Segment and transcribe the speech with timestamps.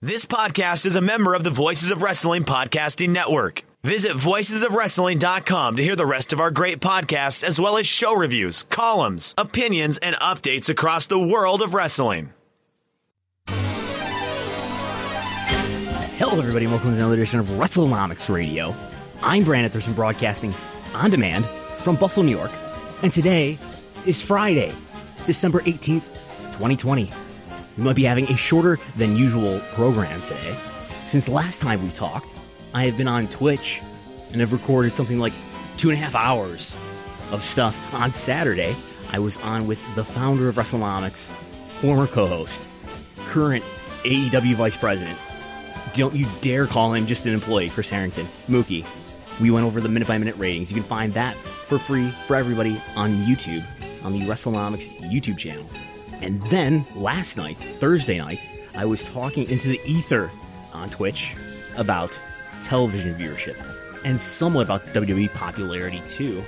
[0.00, 3.64] This podcast is a member of the Voices of Wrestling Podcasting Network.
[3.82, 8.62] Visit voicesofwrestling.com to hear the rest of our great podcasts, as well as show reviews,
[8.62, 12.32] columns, opinions, and updates across the world of wrestling.
[16.16, 18.76] Hello, everybody, and welcome to another edition of WrestleNomics Radio.
[19.20, 20.54] I'm Brandon Thurston, broadcasting
[20.94, 21.44] on demand
[21.78, 22.52] from Buffalo, New York,
[23.02, 23.58] and today
[24.06, 24.72] is Friday,
[25.26, 26.04] December 18th,
[26.52, 27.10] 2020.
[27.78, 30.58] We might be having a shorter than usual program today.
[31.04, 32.28] Since last time we talked,
[32.74, 33.80] I have been on Twitch
[34.32, 35.32] and have recorded something like
[35.76, 36.76] two and a half hours
[37.30, 37.78] of stuff.
[37.94, 38.74] On Saturday,
[39.12, 41.30] I was on with the founder of WrestleNomics,
[41.80, 42.60] former co host,
[43.26, 43.64] current
[44.02, 45.16] AEW vice president.
[45.94, 48.28] Don't you dare call him just an employee, Chris Harrington.
[48.48, 48.84] Mookie.
[49.40, 50.72] We went over the minute by minute ratings.
[50.72, 51.36] You can find that
[51.66, 53.64] for free for everybody on YouTube,
[54.04, 55.64] on the WrestleNomics YouTube channel.
[56.20, 60.30] And then last night, Thursday night, I was talking into the ether
[60.72, 61.34] on Twitch
[61.76, 62.18] about
[62.62, 63.56] television viewership
[64.04, 66.44] and somewhat about WWE popularity too.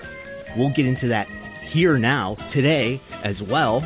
[0.56, 1.28] We'll get into that
[1.62, 3.84] here now, today as well.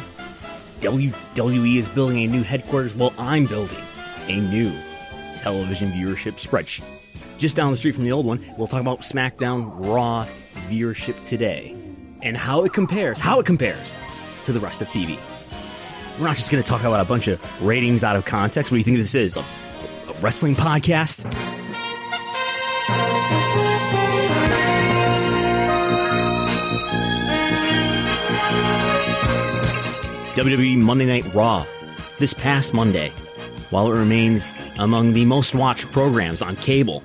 [0.81, 3.83] WWE is building a new headquarters while I'm building
[4.27, 4.73] a new
[5.37, 6.85] television viewership spreadsheet.
[7.39, 10.27] Just down the street from the old one, we'll talk about SmackDown Raw
[10.69, 11.77] viewership today
[12.23, 13.97] and how it compares, how it compares
[14.45, 15.19] to the rest of TV.
[16.19, 18.71] We're not just going to talk about a bunch of ratings out of context.
[18.71, 19.37] What do you think this is?
[19.37, 21.25] A, a wrestling podcast?
[30.35, 31.65] WWE Monday Night Raw
[32.19, 33.11] this past Monday,
[33.71, 37.01] while it remains among the most watched programs on cable,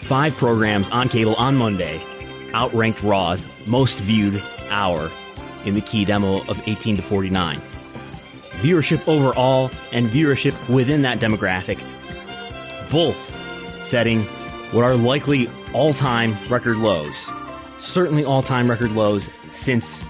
[0.00, 2.02] five programs on cable on Monday
[2.52, 5.10] outranked Raw's most viewed hour
[5.64, 7.60] in the key demo of 18 to 49.
[8.64, 11.78] Viewership overall and viewership within that demographic,
[12.90, 13.18] both
[13.86, 14.22] setting
[14.72, 17.30] what are likely all time record lows.
[17.78, 20.02] Certainly all time record lows since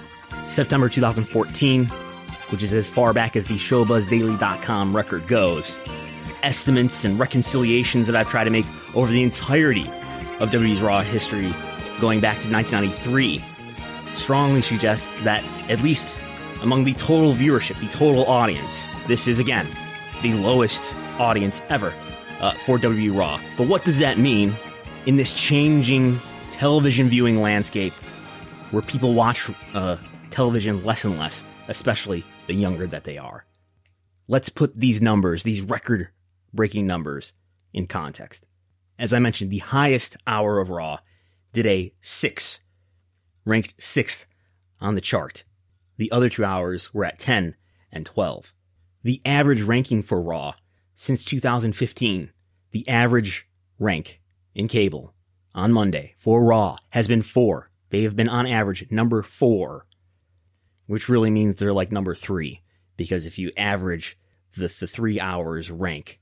[0.46, 1.86] September 2014,
[2.50, 5.76] which is as far back as the ShowBuzzDaily.com record goes.
[6.44, 9.90] Estimates and reconciliations that I've tried to make over the entirety
[10.38, 11.52] of WWE's Raw history
[12.00, 13.42] going back to 1993
[14.14, 16.16] strongly suggests that, at least
[16.64, 19.68] among the total viewership, the total audience, this is again
[20.22, 21.94] the lowest audience ever
[22.40, 23.38] uh, for WWE Raw.
[23.58, 24.54] But what does that mean
[25.04, 26.18] in this changing
[26.50, 27.92] television viewing landscape
[28.70, 29.98] where people watch uh,
[30.30, 33.44] television less and less, especially the younger that they are?
[34.26, 36.08] Let's put these numbers, these record
[36.54, 37.34] breaking numbers,
[37.74, 38.46] in context.
[38.98, 41.00] As I mentioned, the highest hour of Raw
[41.52, 42.60] did a six,
[43.44, 44.24] ranked sixth
[44.80, 45.44] on the chart.
[45.96, 47.54] The other two hours were at 10
[47.92, 48.54] and 12.
[49.02, 50.54] The average ranking for Raw
[50.96, 52.30] since 2015,
[52.70, 53.46] the average
[53.78, 54.20] rank
[54.54, 55.14] in cable
[55.54, 57.68] on Monday for Raw has been four.
[57.90, 59.86] They have been on average number four,
[60.86, 62.62] which really means they're like number three,
[62.96, 64.18] because if you average
[64.56, 66.20] the, the three hours rank,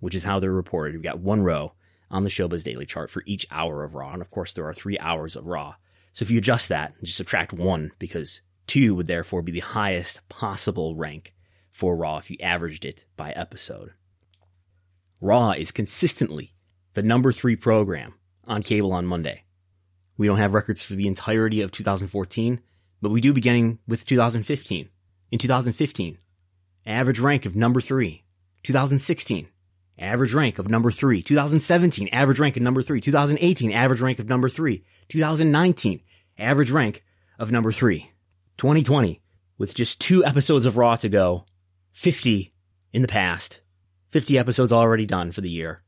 [0.00, 1.72] which is how they're reported, we've got one row
[2.10, 4.12] on the Showbuzz Daily chart for each hour of Raw.
[4.12, 5.74] And of course, there are three hours of Raw.
[6.12, 9.60] So if you adjust that and just subtract one, because two would therefore be the
[9.60, 11.34] highest possible rank
[11.72, 13.92] for Raw if you averaged it by episode.
[15.20, 16.54] Raw is consistently
[16.94, 18.14] the number three program
[18.44, 19.44] on cable on Monday.
[20.16, 22.60] We don't have records for the entirety of 2014,
[23.02, 24.88] but we do beginning with 2015.
[25.30, 26.18] In 2015,
[26.86, 28.24] average rank of number three.
[28.62, 29.48] 2016,
[29.98, 31.22] average rank of number three.
[31.22, 33.00] 2017, average rank of number three.
[33.00, 34.84] 2018, average rank of number three.
[35.08, 36.00] 2019,
[36.38, 37.04] average rank
[37.38, 38.12] of number three.
[38.56, 39.20] 2020,
[39.58, 41.44] with just two episodes of Raw to go,
[41.92, 42.52] 50
[42.92, 43.60] in the past,
[44.10, 45.82] 50 episodes already done for the year.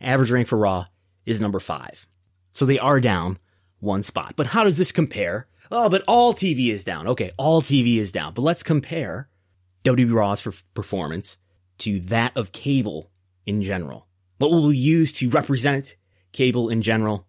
[0.00, 0.86] Average rank for Raw
[1.26, 2.06] is number five.
[2.52, 3.38] So they are down
[3.80, 4.34] one spot.
[4.36, 5.48] But how does this compare?
[5.70, 7.08] Oh, but all TV is down.
[7.08, 8.34] Okay, all TV is down.
[8.34, 9.28] But let's compare
[9.84, 11.36] WWE Raw's for performance
[11.78, 13.10] to that of cable
[13.46, 14.06] in general.
[14.38, 15.96] What will we use to represent
[16.32, 17.26] cable in general?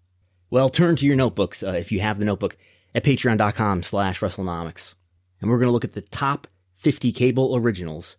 [0.50, 2.58] Well, turn to your notebooks uh, if you have the notebook
[2.96, 4.96] at patreon.com slash WrestleNomics.
[5.42, 6.48] And we're going to look at the top
[6.78, 8.18] 50 cable originals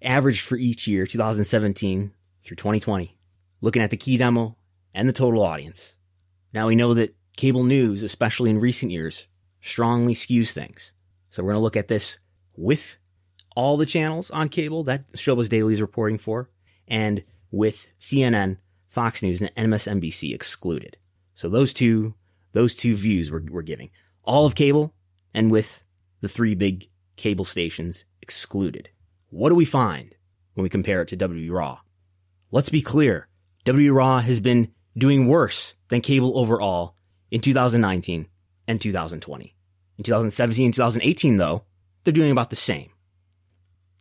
[0.00, 2.12] averaged for each year, 2017
[2.42, 3.16] through 2020,
[3.60, 4.56] looking at the key demo
[4.94, 5.94] and the total audience.
[6.52, 9.26] Now we know that cable news, especially in recent years,
[9.60, 10.92] strongly skews things.
[11.30, 12.18] So we're going to look at this
[12.56, 12.96] with
[13.56, 16.50] all the channels on cable that Showbuzz Daily is reporting for,
[16.88, 18.58] and with CNN,
[18.88, 20.96] Fox News, and MSNBC excluded.
[21.34, 22.14] So those two,
[22.52, 23.90] those two views we're, we're giving.
[24.24, 24.94] All of cable
[25.34, 25.84] and with
[26.20, 28.88] the three big cable stations excluded.
[29.30, 30.14] What do we find
[30.54, 31.80] when we compare it to WWE Raw?
[32.50, 33.28] Let's be clear.
[33.64, 36.96] WWE Raw has been doing worse than cable overall
[37.30, 38.28] in 2019
[38.68, 39.56] and 2020.
[39.98, 41.64] In 2017 and 2018, though,
[42.04, 42.90] they're doing about the same.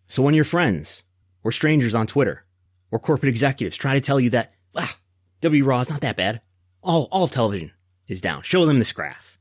[0.07, 1.03] So when your friends
[1.43, 2.45] or strangers on Twitter
[2.91, 4.97] or corporate executives try to tell you that, ah,
[5.41, 6.41] W Raw is not that bad,
[6.83, 7.71] all, all television
[8.11, 9.37] is down, show them this graph,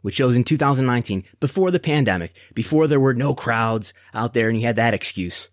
[0.00, 4.58] which shows in 2019, before the pandemic, before there were no crowds out there and
[4.58, 5.50] you had that excuse,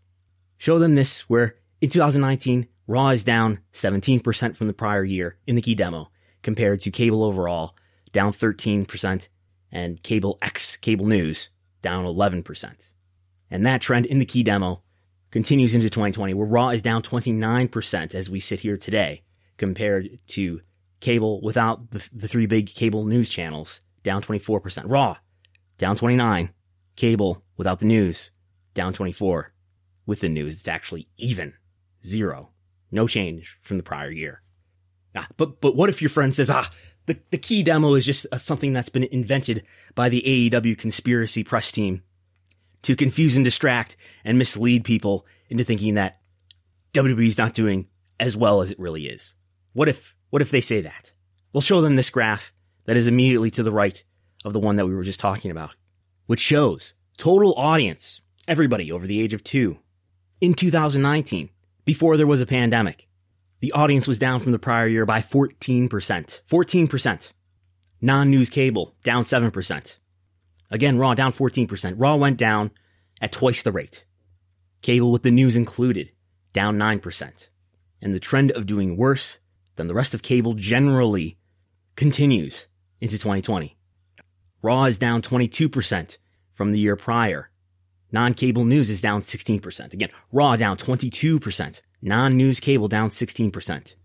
[0.57, 5.55] show them this where in 2019, Raw is down 17% from the prior year in
[5.55, 6.09] the key demo
[6.41, 7.75] compared to cable overall,
[8.11, 9.27] down 13%,
[9.71, 11.49] and cable X cable news
[11.81, 12.89] down 11%.
[13.51, 14.83] And that trend in the key demo
[15.31, 19.23] continues into 2020, where Raw is down 29% as we sit here today,
[19.57, 20.61] compared to
[21.03, 24.83] cable without the, the three big cable news channels, down 24%.
[24.87, 25.17] Raw,
[25.77, 26.49] down 29.
[26.95, 28.31] Cable without the news,
[28.73, 29.53] down 24.
[30.05, 31.53] With the news, it's actually even.
[32.05, 32.51] Zero.
[32.91, 34.41] No change from the prior year.
[35.15, 36.69] Ah, but, but what if your friend says, ah,
[37.05, 39.63] the, the key demo is just something that's been invented
[39.95, 42.03] by the AEW conspiracy press team
[42.81, 46.19] to confuse and distract and mislead people into thinking that
[46.93, 47.87] WWE is not doing
[48.19, 49.33] as well as it really is.
[49.73, 51.11] What if, what if they say that?
[51.53, 52.51] We'll show them this graph
[52.85, 54.03] that is immediately to the right
[54.43, 55.75] of the one that we were just talking about,
[56.25, 59.77] which shows total audience, everybody over the age of two,
[60.41, 61.51] in 2019,
[61.85, 63.07] before there was a pandemic.
[63.59, 65.87] The audience was down from the prior year by 14%.
[65.87, 67.31] 14%.
[68.01, 69.97] Non-news cable down 7%.
[70.71, 71.93] Again, Raw down 14%.
[71.95, 72.71] Raw went down
[73.21, 74.03] at twice the rate.
[74.81, 76.09] Cable with the news included,
[76.53, 77.47] down 9%.
[78.01, 79.37] And the trend of doing worse
[79.75, 81.37] than the rest of cable generally
[81.95, 82.67] continues
[83.01, 83.77] into 2020.
[84.61, 86.17] Raw is down 22%
[86.51, 87.49] from the year prior.
[88.11, 89.93] Non-cable news is down 16%.
[89.93, 91.81] Again, Raw down 22%.
[92.01, 93.95] Non-news cable down 16%.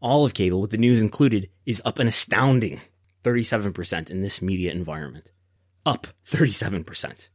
[0.00, 2.80] All of cable with the news included is up an astounding
[3.24, 5.30] 37% in this media environment
[5.88, 7.28] up 37%.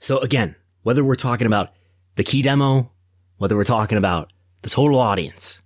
[0.00, 1.72] So again, whether we're talking about
[2.16, 2.90] the key demo,
[3.36, 4.32] whether we're talking about
[4.62, 5.60] the total audience,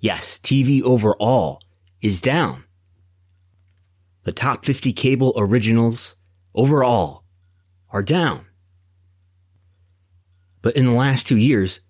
[0.00, 1.60] yes, TV overall
[2.00, 2.64] is down.
[4.24, 6.16] The top 50 cable originals
[6.54, 7.24] overall
[7.90, 8.46] are down.
[10.62, 11.80] But in the last two years,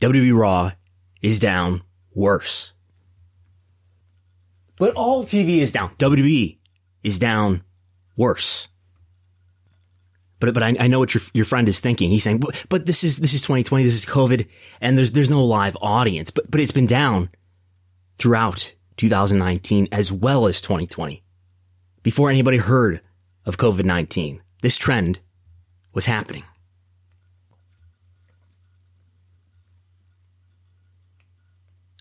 [0.00, 0.72] WWE Raw
[1.20, 1.82] is down
[2.14, 2.72] worse.
[4.78, 5.94] But all TV is down.
[5.96, 6.58] WWE
[7.02, 7.62] is down
[8.16, 8.68] worse.
[10.44, 12.10] But but I, I know what your your friend is thinking.
[12.10, 13.82] He's saying, but, but this is this is 2020.
[13.84, 14.46] This is COVID,
[14.80, 16.30] and there's there's no live audience.
[16.30, 17.30] But but it's been down
[18.18, 21.22] throughout 2019 as well as 2020.
[22.02, 23.00] Before anybody heard
[23.46, 25.20] of COVID 19, this trend
[25.94, 26.44] was happening.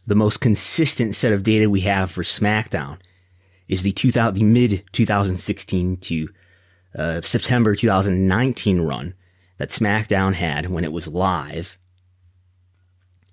[0.05, 2.97] The most consistent set of data we have for SmackDown
[3.69, 6.27] is the 2000, the mid 2016 to
[6.97, 9.13] uh, September 2019 run
[9.57, 11.77] that SmackDown had when it was live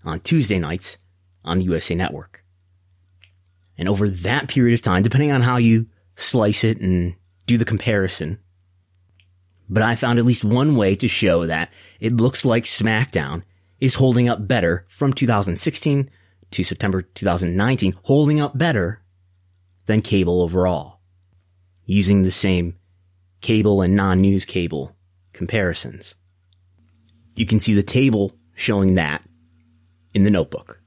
[0.04, 0.98] on Tuesday nights
[1.44, 2.44] on the USA Network.
[3.76, 5.86] And over that period of time, depending on how you
[6.16, 7.14] slice it and
[7.46, 8.38] do the comparison,
[9.68, 13.42] but I found at least one way to show that it looks like SmackDown
[13.78, 16.10] is holding up better from 2016
[16.50, 19.02] to September 2019, holding up better
[19.86, 21.00] than cable overall,
[21.84, 22.76] using the same
[23.40, 24.96] cable and non-news cable
[25.32, 26.14] comparisons.
[27.34, 29.24] You can see the table showing that
[30.12, 30.80] in the notebook.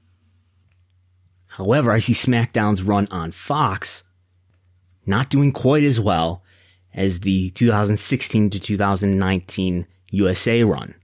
[1.46, 4.02] However, I see SmackDown's run on Fox
[5.06, 6.42] not doing quite as well
[6.94, 10.94] as the 2016 to 2019 USA run.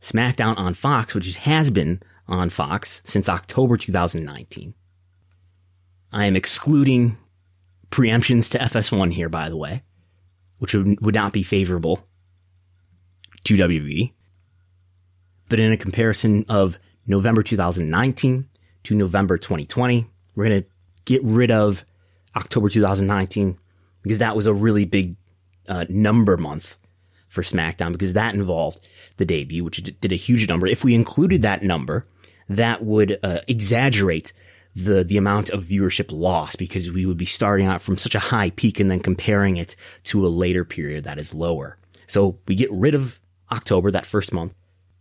[0.00, 4.74] SmackDown on Fox, which has been on Fox since October 2019.
[6.12, 7.18] I am excluding
[7.90, 9.82] preemptions to FS1 here, by the way,
[10.58, 12.06] which would, would not be favorable
[13.44, 14.12] to WWE.
[15.48, 18.48] But in a comparison of November 2019
[18.84, 20.68] to November 2020, we're going to
[21.04, 21.84] get rid of
[22.36, 23.58] October 2019
[24.02, 25.16] because that was a really big
[25.68, 26.76] uh, number month
[27.28, 28.80] for SmackDown because that involved
[29.16, 30.66] the debut, which did a huge number.
[30.66, 32.06] If we included that number,
[32.48, 34.32] that would uh, exaggerate
[34.76, 38.20] the the amount of viewership loss because we would be starting out from such a
[38.20, 41.78] high peak and then comparing it to a later period that is lower.
[42.06, 43.18] So we get rid of
[43.50, 44.52] October, that first month,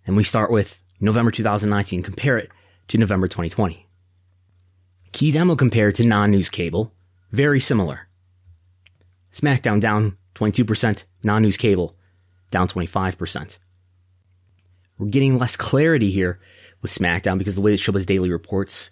[0.08, 2.50] and we start with November 2019, compare it
[2.88, 3.86] to November 2020.
[5.12, 6.94] Key demo compared to non-news cable,
[7.32, 8.08] very similar.
[9.34, 11.98] SmackDown down 22%, non-news cable
[12.50, 13.58] down 25%.
[14.98, 16.40] We're getting less clarity here
[16.82, 18.90] with SmackDown because the way that Showbuzz Daily reports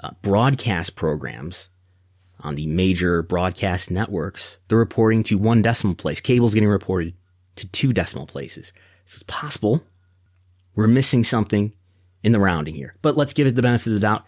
[0.00, 1.68] uh, broadcast programs
[2.40, 6.20] on the major broadcast networks, they're reporting to one decimal place.
[6.20, 7.14] Cable's getting reported
[7.56, 8.72] to two decimal places.
[9.04, 9.82] So it's possible
[10.74, 11.72] we're missing something
[12.22, 12.94] in the rounding here.
[13.02, 14.24] But let's give it the benefit of the doubt.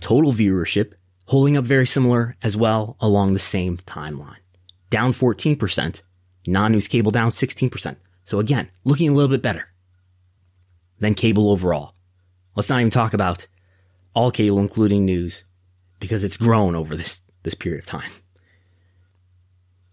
[0.00, 0.94] Total viewership
[1.26, 4.38] holding up very similar as well along the same timeline.
[4.90, 6.02] Down 14%,
[6.46, 7.96] non-news cable down 16%.
[8.24, 9.68] So again, looking a little bit better
[11.00, 11.94] than cable overall.
[12.54, 13.46] Let's not even talk about
[14.14, 15.44] all cable, including news,
[16.00, 18.10] because it's grown over this, this period of time.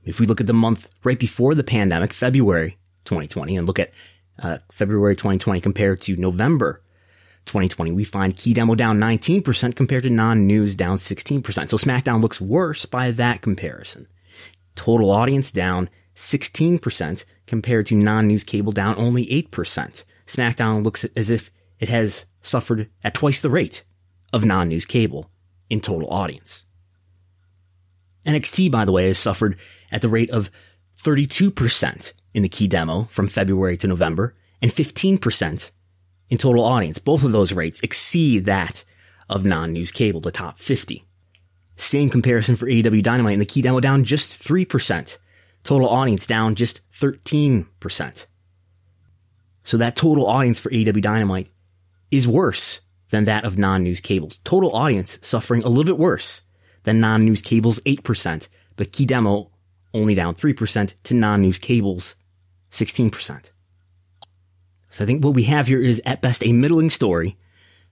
[0.03, 3.91] If we look at the month right before the pandemic, February, 2020 and look at
[4.39, 6.81] uh, February 2020 compared to November
[7.45, 11.43] 2020, we find key demo down 19% compared to non-news down 16%.
[11.69, 14.07] So SmackDown looks worse by that comparison.
[14.75, 20.03] Total audience down 16% compared to non-news cable down only 8%.
[20.27, 23.83] SmackDown looks as if it has suffered at twice the rate
[24.33, 25.29] of non-news cable
[25.69, 26.65] in total audience.
[28.25, 29.57] NXT, by the way, has suffered
[29.91, 30.51] at the rate of
[30.99, 35.71] 32% in the key demo from February to November and 15%
[36.29, 36.99] in total audience.
[36.99, 38.83] Both of those rates exceed that
[39.29, 41.05] of non-news cable, the top 50.
[41.77, 45.17] Same comparison for AEW Dynamite in the key demo down just 3%.
[45.63, 48.25] Total audience down just 13%.
[49.63, 51.49] So that total audience for AEW Dynamite
[52.11, 52.81] is worse
[53.11, 54.39] than that of non-news cables.
[54.43, 56.41] Total audience suffering a little bit worse
[56.83, 59.51] than non-news cables 8%, but key demo
[59.93, 62.15] only down 3% to non-news cables
[62.71, 63.51] 16%.
[64.89, 67.37] So I think what we have here is at best a middling story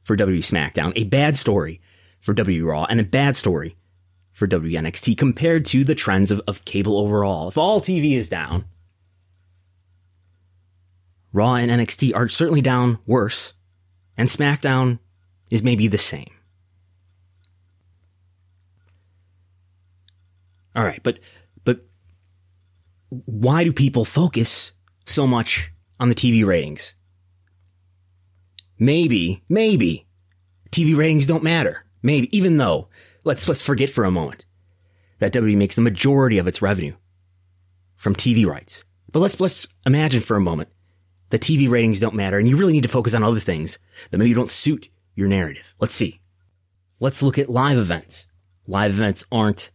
[0.04, 1.82] for W SmackDown, a bad story
[2.20, 3.78] for W Raw, and a bad story
[4.32, 7.50] for WNXT compared to the trends of, of cable overall.
[7.50, 8.66] If all TV is down,
[11.32, 13.54] Raw and NXT are certainly down worse,
[14.18, 15.00] and SmackDown
[15.50, 16.32] is maybe the same.
[20.76, 21.20] All right, but
[21.64, 21.86] but
[23.10, 24.72] why do people focus
[25.06, 26.96] so much on the TV ratings?
[28.78, 30.08] Maybe, maybe
[30.72, 31.86] TV ratings don't matter.
[32.02, 32.88] Maybe, even though
[33.26, 34.46] let's, let's forget for a moment
[35.20, 36.96] that WWE makes the majority of its revenue
[37.98, 38.86] from TV rights.
[39.12, 40.70] But let's, let's imagine for a moment
[41.32, 43.80] that TV ratings don't matter and you really need to focus on other things
[44.12, 44.88] that maybe don't suit
[45.20, 45.76] your narrative.
[45.80, 46.22] Let's see.
[47.02, 48.26] Let's look at live events.
[48.66, 49.70] Live events aren't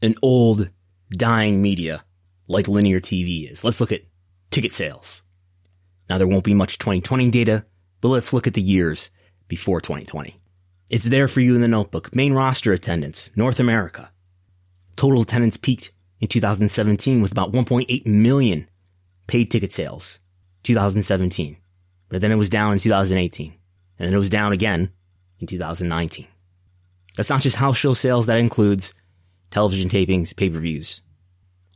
[0.00, 0.70] an old,
[1.10, 2.02] dying media
[2.48, 3.62] like linear TV is.
[3.62, 4.04] Let's look at
[4.50, 5.22] ticket sales.
[6.08, 7.66] Now there won't be much 2020 data,
[8.00, 9.10] but let's look at the years
[9.48, 10.40] before 2020.
[10.88, 12.14] It's there for you in the notebook.
[12.14, 14.10] Main roster attendance, North America.
[14.96, 18.68] Total attendance peaked in 2017 with about 1.8 million
[19.26, 20.18] paid ticket sales.
[20.62, 21.58] 2017.
[22.08, 23.59] But then it was down in 2018.
[24.00, 24.90] And then it was down again
[25.40, 26.26] in 2019.
[27.16, 28.94] That's not just house show sales, that includes
[29.50, 31.02] television tapings, pay-per-views,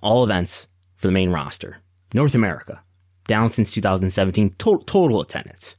[0.00, 0.66] all events
[0.96, 1.82] for the main roster.
[2.14, 2.82] North America,
[3.26, 5.76] down since 2017, total, total attendance.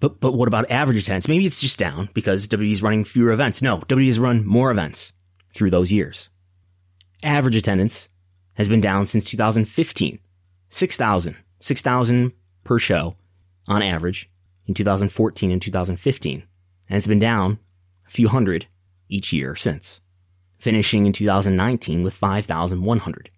[0.00, 1.28] But, but what about average attendance?
[1.28, 3.62] Maybe it's just down because WWE is running fewer events.
[3.62, 5.14] No, WWE has run more events
[5.54, 6.28] through those years.
[7.22, 8.06] Average attendance
[8.54, 10.18] has been down since 2015.
[10.68, 11.36] 6,000.
[11.60, 12.32] 6,000
[12.64, 13.16] per show
[13.66, 14.28] on average
[14.66, 16.42] in 2014 and 2015,
[16.88, 17.58] and it's been down
[18.06, 18.66] a few hundred
[19.08, 20.00] each year since,
[20.58, 23.30] finishing in 2019 with 5,100,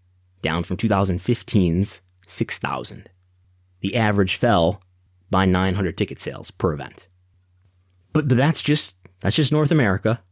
[0.43, 3.09] down from 2015's 6,000.
[3.81, 4.83] The average fell
[5.31, 7.09] by 900 ticket sales per event.
[8.13, 10.23] But, but that's just that's just North America.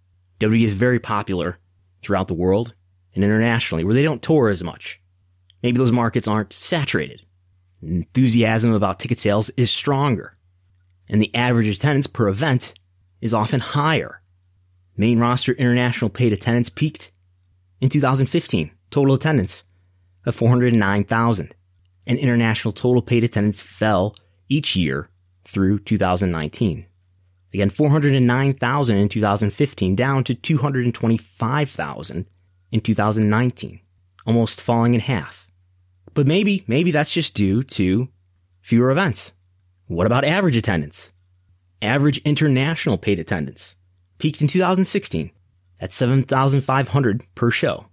[0.40, 1.58] WWE is very popular
[2.02, 2.74] throughout the world
[3.14, 5.00] and internationally, where they don't tour as much.
[5.62, 7.22] Maybe those markets aren't saturated.
[7.82, 10.36] Enthusiasm about ticket sales is stronger,
[11.08, 12.74] and the average attendance per event
[13.20, 14.22] is often higher.
[14.96, 17.10] Main roster international paid attendance peaked
[17.80, 19.64] in 2015, total attendance
[20.24, 21.54] of 409,000,
[22.06, 24.16] and international total paid attendance fell
[24.48, 25.08] each year
[25.44, 26.86] through 2019.
[27.52, 32.26] Again, 409,000 in 2015, down to 225,000
[32.72, 33.80] in 2019,
[34.26, 35.46] almost falling in half.
[36.14, 38.08] But maybe, maybe that's just due to
[38.60, 39.33] fewer events.
[39.86, 41.12] What about average attendance?
[41.82, 43.76] Average international paid attendance
[44.18, 45.30] peaked in 2016
[45.80, 47.86] at 7,500 per show.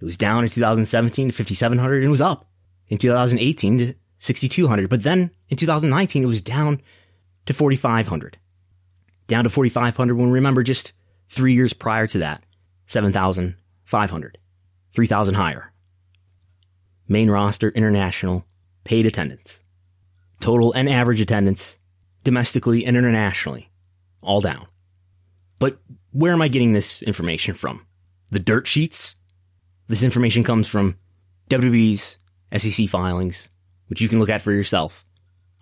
[0.00, 2.50] It was down in 2017 to 5,700 and was up
[2.88, 4.90] in 2018 to 6,200.
[4.90, 6.82] But then in 2019, it was down
[7.46, 8.38] to 4,500.
[9.28, 10.92] Down to 4,500 when remember just
[11.28, 12.42] three years prior to that,
[12.88, 14.38] 7,500.
[14.92, 15.72] 3,000 higher.
[17.06, 18.44] Main roster international
[18.84, 19.60] paid attendance.
[20.40, 21.76] Total and average attendance
[22.24, 23.66] domestically and internationally,
[24.20, 24.66] all down.
[25.58, 25.78] But
[26.10, 27.86] where am I getting this information from?
[28.30, 29.16] The dirt sheets?
[29.86, 30.96] This information comes from
[31.48, 32.18] WWE's
[32.56, 33.48] SEC filings,
[33.86, 35.04] which you can look at for yourself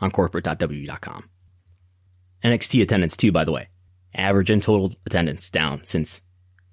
[0.00, 1.28] on corporate.wwe.com.
[2.42, 3.68] NXT attendance too, by the way.
[4.16, 6.22] Average and total attendance down since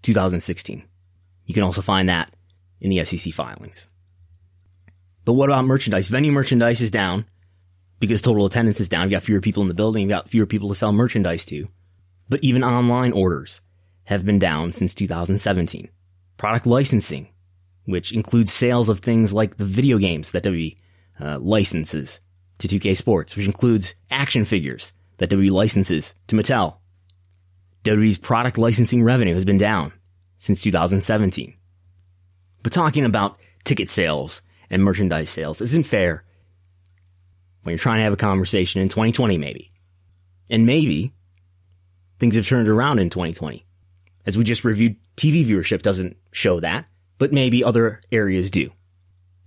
[0.03, 0.84] 2016.
[1.46, 2.31] You can also find that
[2.79, 3.88] in the SEC filings.
[5.25, 6.10] But what about merchandise?
[6.10, 7.25] Venue merchandise is down
[8.01, 9.03] because total attendance is down.
[9.03, 10.01] You've got fewer people in the building.
[10.01, 11.67] You've got fewer people to sell merchandise to.
[12.27, 13.62] But even online orders
[14.05, 15.88] have been down since 2017.
[16.36, 17.30] Product licensing,
[17.86, 20.75] which includes sales of things like the video games that WWE
[21.21, 22.19] uh, licenses
[22.58, 26.78] to 2K Sports, which includes action figures that WWE licenses to Mattel.
[27.84, 29.93] WWE's product licensing revenue has been down
[30.39, 31.54] since 2017.
[32.63, 36.23] But talking about ticket sales and merchandise sales isn't fair
[37.63, 39.71] when you're trying to have a conversation in 2020, maybe.
[40.50, 41.13] And maybe
[42.19, 43.65] things have turned around in 2020.
[44.26, 46.86] As we just reviewed, TV viewership doesn't show that,
[47.17, 48.71] but maybe other areas do.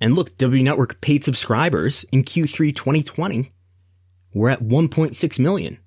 [0.00, 3.52] And look, W Network paid subscribers in Q3 2020
[4.32, 5.78] were at 1.6 million,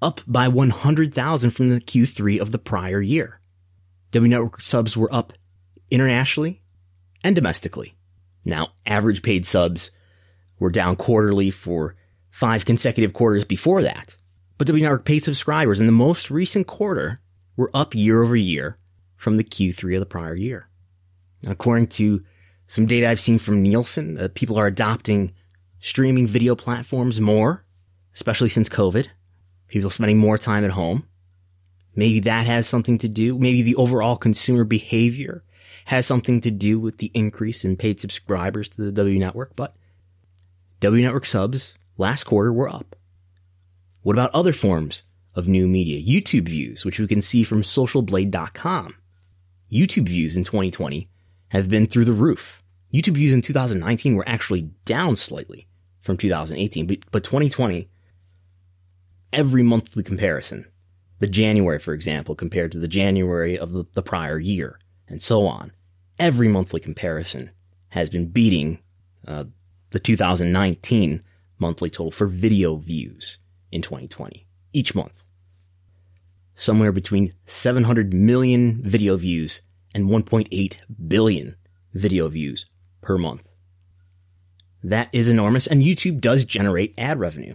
[0.00, 3.40] up by 100,000 from the Q3 of the prior year.
[4.12, 5.32] W Network subs were up
[5.90, 6.62] internationally
[7.22, 7.96] and domestically.
[8.44, 9.90] Now, average paid subs
[10.60, 11.96] were down quarterly for
[12.30, 14.16] five consecutive quarters before that.
[14.56, 17.20] But W Network paid subscribers in the most recent quarter
[17.56, 18.76] were up year over year
[19.16, 20.68] from the Q3 of the prior year.
[21.46, 22.22] according to
[22.66, 25.32] some data I've seen from Nielsen, uh, people are adopting
[25.80, 27.64] streaming video platforms more,
[28.14, 29.08] especially since COVID.
[29.66, 31.06] People spending more time at home.
[31.96, 33.38] Maybe that has something to do.
[33.38, 35.42] Maybe the overall consumer behavior
[35.86, 39.74] has something to do with the increase in paid subscribers to the W network, but
[40.80, 42.96] W network subs last quarter were up.
[44.02, 45.02] What about other forms
[45.34, 46.02] of new media?
[46.02, 48.94] YouTube views, which we can see from socialblade.com.
[49.70, 51.08] YouTube views in 2020
[51.48, 52.62] have been through the roof.
[52.92, 55.68] YouTube views in 2019 were actually down slightly
[56.00, 57.88] from 2018, but, but 2020,
[59.34, 60.66] every monthly comparison,
[61.18, 65.46] the January, for example, compared to the January of the, the prior year, and so
[65.46, 65.72] on,
[66.18, 67.50] every monthly comparison
[67.90, 68.78] has been beating
[69.28, 69.44] uh,
[69.90, 71.22] the 2019
[71.58, 73.38] monthly total for video views
[73.70, 75.22] in 2020 each month.
[76.54, 79.62] Somewhere between 700 million video views
[79.94, 80.76] and 1.8
[81.08, 81.56] billion
[81.94, 82.66] video views
[83.00, 83.42] per month.
[84.82, 87.54] That is enormous, and YouTube does generate ad revenue.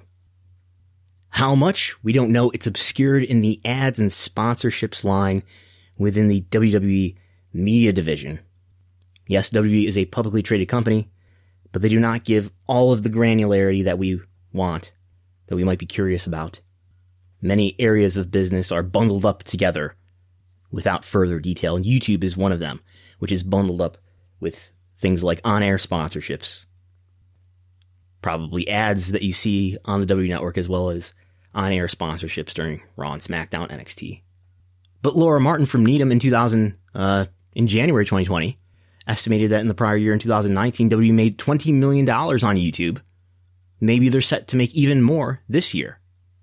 [1.29, 1.95] How much?
[2.03, 2.49] We don't know.
[2.51, 5.43] It's obscured in the ads and sponsorships line
[5.97, 7.15] within the WWE
[7.51, 8.39] media division.
[9.27, 11.09] Yes, WWE is a publicly traded company,
[11.75, 14.21] but they do not give all of the granularity that we
[14.53, 14.93] want,
[15.47, 16.61] that we might be curious about.
[17.41, 19.97] Many areas of business are bundled up together
[20.71, 22.79] without further detail, and YouTube is one of them,
[23.19, 23.97] which is bundled up
[24.39, 26.63] with things like on air sponsorships,
[28.21, 31.11] probably ads that you see on the W network, as well as
[31.53, 34.21] on air sponsorships during Raw and SmackDown NXT.
[35.01, 38.57] But Laura Martin from Needham in 2000, uh, in January 2020,
[39.07, 43.01] estimated that in the prior year in 2019, W made $20 million on YouTube
[43.79, 45.99] maybe they're set to make even more this year.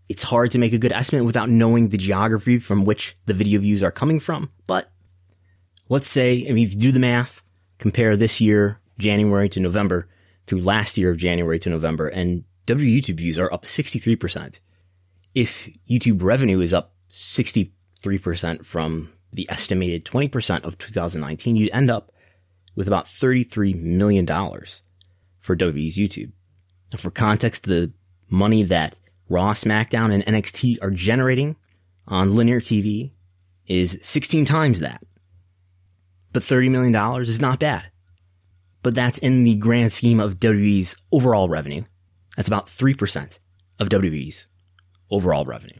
[0.08, 3.60] It's hard to make a good estimate without knowing the geography from which the video
[3.60, 4.90] views are coming from, but
[5.88, 7.42] let's say, I mean, if you do the math,
[7.78, 10.08] compare this year, January to November,
[10.46, 14.60] to last year of January to November, and W YouTube views are up 63%.
[15.34, 22.11] If YouTube revenue is up 63% from the estimated 20% of 2019, you'd end up
[22.74, 26.32] with about $33 million for WWE's YouTube.
[26.96, 27.92] For context, the
[28.28, 31.56] money that Raw, SmackDown, and NXT are generating
[32.06, 33.12] on linear TV
[33.66, 35.02] is 16 times that.
[36.32, 37.86] But $30 million is not bad.
[38.82, 41.84] But that's in the grand scheme of WWE's overall revenue.
[42.36, 43.38] That's about 3%
[43.78, 44.46] of WWE's
[45.10, 45.78] overall revenue.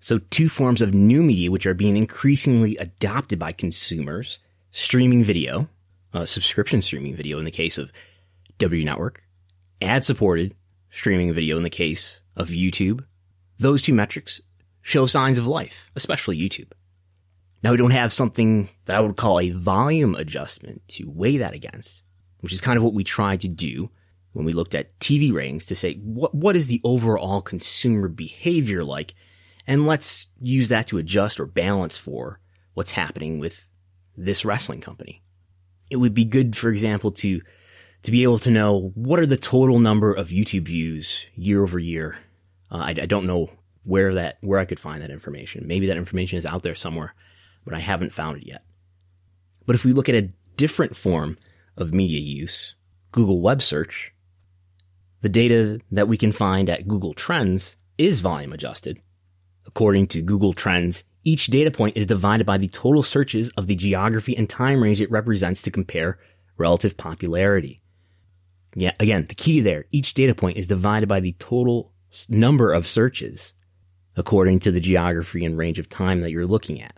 [0.00, 4.38] So two forms of new media which are being increasingly adopted by consumers,
[4.70, 5.68] streaming video,
[6.12, 7.92] uh, subscription streaming video in the case of
[8.58, 9.22] W Network,
[9.80, 10.54] ad supported
[10.90, 13.04] streaming video in the case of YouTube.
[13.58, 14.40] Those two metrics
[14.82, 16.72] show signs of life, especially YouTube.
[17.62, 21.54] Now we don't have something that I would call a volume adjustment to weigh that
[21.54, 22.02] against,
[22.40, 23.90] which is kind of what we tried to do
[24.32, 28.84] when we looked at TV ratings to say what what is the overall consumer behavior
[28.84, 29.14] like,
[29.66, 32.38] and let's use that to adjust or balance for
[32.74, 33.68] what's happening with
[34.16, 35.22] this wrestling company.
[35.90, 37.40] It would be good, for example, to
[38.02, 41.78] to be able to know what are the total number of YouTube views year over
[41.78, 42.16] year.
[42.70, 43.50] Uh, I, I don't know
[43.84, 45.66] where that where I could find that information.
[45.66, 47.14] Maybe that information is out there somewhere,
[47.64, 48.64] but I haven't found it yet.
[49.66, 51.38] But if we look at a different form
[51.76, 52.74] of media use,
[53.12, 54.12] Google web search,
[55.20, 59.00] the data that we can find at Google Trends is volume adjusted.
[59.66, 63.74] According to Google Trends, each data point is divided by the total searches of the
[63.74, 66.18] geography and time range it represents to compare
[66.56, 67.80] relative popularity.
[68.74, 71.92] Yeah, again, the key there, each data point is divided by the total
[72.28, 73.52] number of searches
[74.16, 76.96] according to the geography and range of time that you're looking at.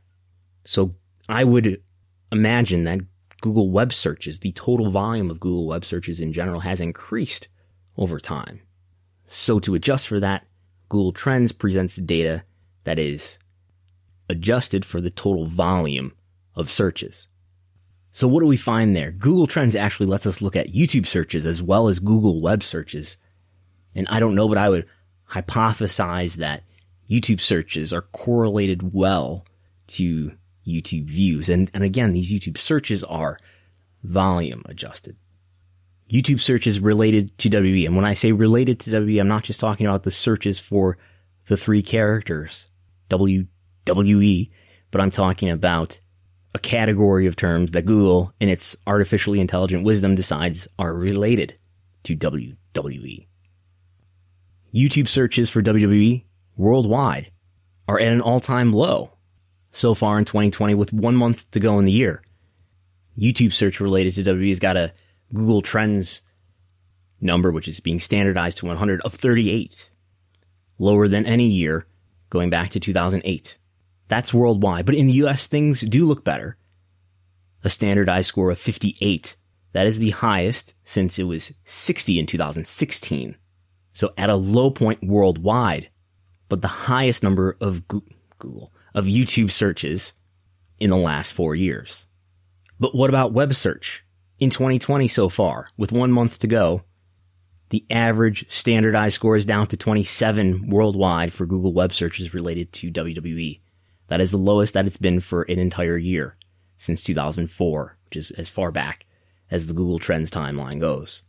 [0.64, 0.92] So
[1.28, 1.82] I would
[2.32, 3.00] imagine that
[3.40, 7.48] Google web searches, the total volume of Google web searches in general has increased
[7.96, 8.60] over time.
[9.28, 10.46] So to adjust for that,
[10.88, 12.42] Google Trends presents data
[12.84, 13.38] that is
[14.30, 16.12] adjusted for the total volume
[16.54, 17.28] of searches.
[18.12, 19.12] So what do we find there?
[19.12, 23.16] Google Trends actually lets us look at YouTube searches as well as Google web searches.
[23.94, 24.86] And I don't know, but I would
[25.30, 26.64] hypothesize that
[27.08, 29.44] YouTube searches are correlated well
[29.88, 30.32] to
[30.66, 31.48] YouTube views.
[31.48, 33.38] And, and again, these YouTube searches are
[34.02, 35.16] volume adjusted.
[36.08, 37.86] YouTube searches related to WWE.
[37.86, 40.98] And when I say related to WWE, I'm not just talking about the searches for
[41.46, 42.66] the three characters,
[43.94, 44.50] WWE,
[44.90, 46.00] but I'm talking about
[46.54, 51.56] a category of terms that Google, in its artificially intelligent wisdom, decides are related
[52.04, 53.26] to WWE.
[54.74, 56.24] YouTube searches for WWE
[56.56, 57.30] worldwide
[57.88, 59.12] are at an all time low
[59.72, 62.22] so far in 2020 with one month to go in the year.
[63.18, 64.92] YouTube search related to WWE has got a
[65.32, 66.22] Google Trends
[67.20, 69.90] number, which is being standardized to 100 of 38,
[70.78, 71.86] lower than any year
[72.30, 73.58] going back to 2008.
[74.10, 74.84] That's worldwide.
[74.84, 76.58] But in the US, things do look better.
[77.64, 79.36] A standardized score of 58.
[79.72, 83.36] That is the highest since it was 60 in 2016.
[83.94, 85.88] So at a low point worldwide,
[86.50, 90.12] but the highest number of Google, of YouTube searches
[90.78, 92.04] in the last four years.
[92.78, 94.04] But what about web search?
[94.40, 96.82] in 2020 so far, with one month to go,
[97.68, 102.90] the average standardized score is down to 27 worldwide for Google web searches related to
[102.90, 103.60] WWE.
[104.10, 106.36] That is the lowest that it's been for an entire year
[106.76, 109.06] since 2004, which is as far back
[109.52, 111.22] as the Google Trends timeline goes.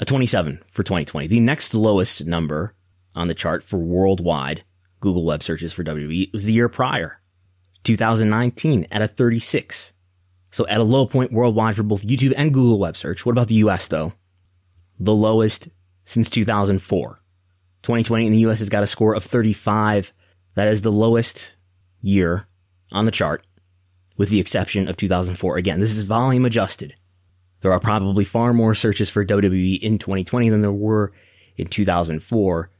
[0.00, 1.28] A 27 for 2020.
[1.28, 2.74] The next lowest number
[3.14, 4.64] on the chart for worldwide
[4.98, 7.20] Google web searches for WWE was the year prior,
[7.84, 9.92] 2019 at a 36.
[10.50, 13.24] So at a low point worldwide for both YouTube and Google web search.
[13.24, 14.12] What about the US though?
[14.98, 15.68] The lowest
[16.04, 17.20] since 2004.
[17.82, 20.12] 2020 in the US has got a score of 35.
[20.54, 21.52] That is the lowest
[22.00, 22.46] year
[22.92, 23.44] on the chart,
[24.16, 25.56] with the exception of 2004.
[25.56, 26.94] Again, this is volume adjusted.
[27.60, 31.12] There are probably far more searches for WWE in 2020 than there were
[31.56, 32.70] in 2004,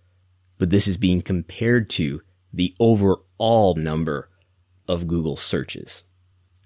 [0.57, 4.29] but this is being compared to the overall number
[4.87, 6.05] of Google searches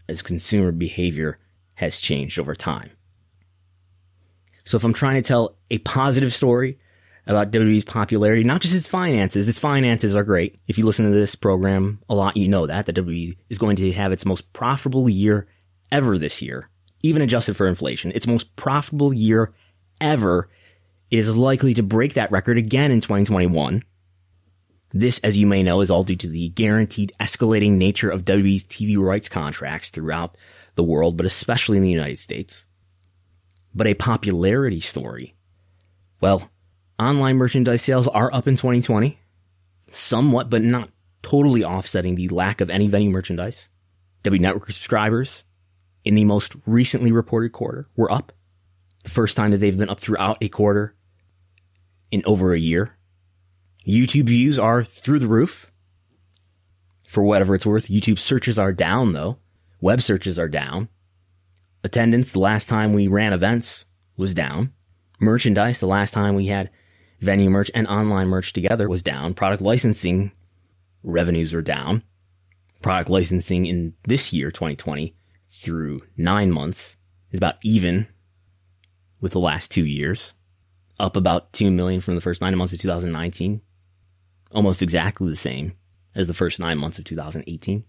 [0.09, 1.39] as consumer behavior
[1.75, 2.91] has changed over time.
[4.65, 6.79] So if I'm trying to tell a positive story
[7.27, 10.59] about WWE's popularity, not just its finances, its finances are great.
[10.67, 13.77] If you listen to this program a lot, you know that, that WWE is going
[13.77, 15.47] to have its most profitable year
[15.93, 16.69] ever this year,
[17.03, 18.13] even adjusted for inflation.
[18.13, 19.53] Its most profitable year
[20.01, 20.49] ever
[21.11, 23.85] It is likely to break that record again in 2021.
[24.95, 28.65] This, as you may know, is all due to the guaranteed escalating nature of WWE's
[28.65, 30.37] TV rights contracts throughout
[30.75, 32.67] the world, but especially in the United States.
[33.75, 35.35] But a popularity story.
[36.21, 36.51] Well,
[36.99, 39.19] online merchandise sales are up in 2020,
[39.91, 40.91] somewhat, but not
[41.23, 43.69] totally offsetting the lack of any venue merchandise.
[44.25, 45.43] W Network subscribers
[46.05, 48.33] in the most recently reported quarter were up.
[49.05, 50.95] The first time that they've been up throughout a quarter
[52.11, 52.97] in over a year.
[53.87, 55.73] YouTube views are through the roof.
[57.09, 59.39] For whatever it's worth, YouTube searches are down though.
[59.81, 60.89] Web searches are down.
[61.83, 63.85] Attendance the last time we ran events
[64.17, 64.73] was down.
[65.21, 66.71] Merchandise the last time we had
[67.23, 69.35] venue merch and online merch together was down.
[69.35, 70.33] Product licensing
[71.03, 72.03] revenues are down.
[72.83, 75.15] Product licensing in this year, 2020,
[75.51, 76.97] through nine months
[77.31, 78.09] is about even
[79.21, 80.35] with the last two years,
[80.99, 83.63] up about 2 million from the first nine months of 2019,
[84.51, 85.75] almost exactly the same
[86.15, 87.85] as the first nine months of 2018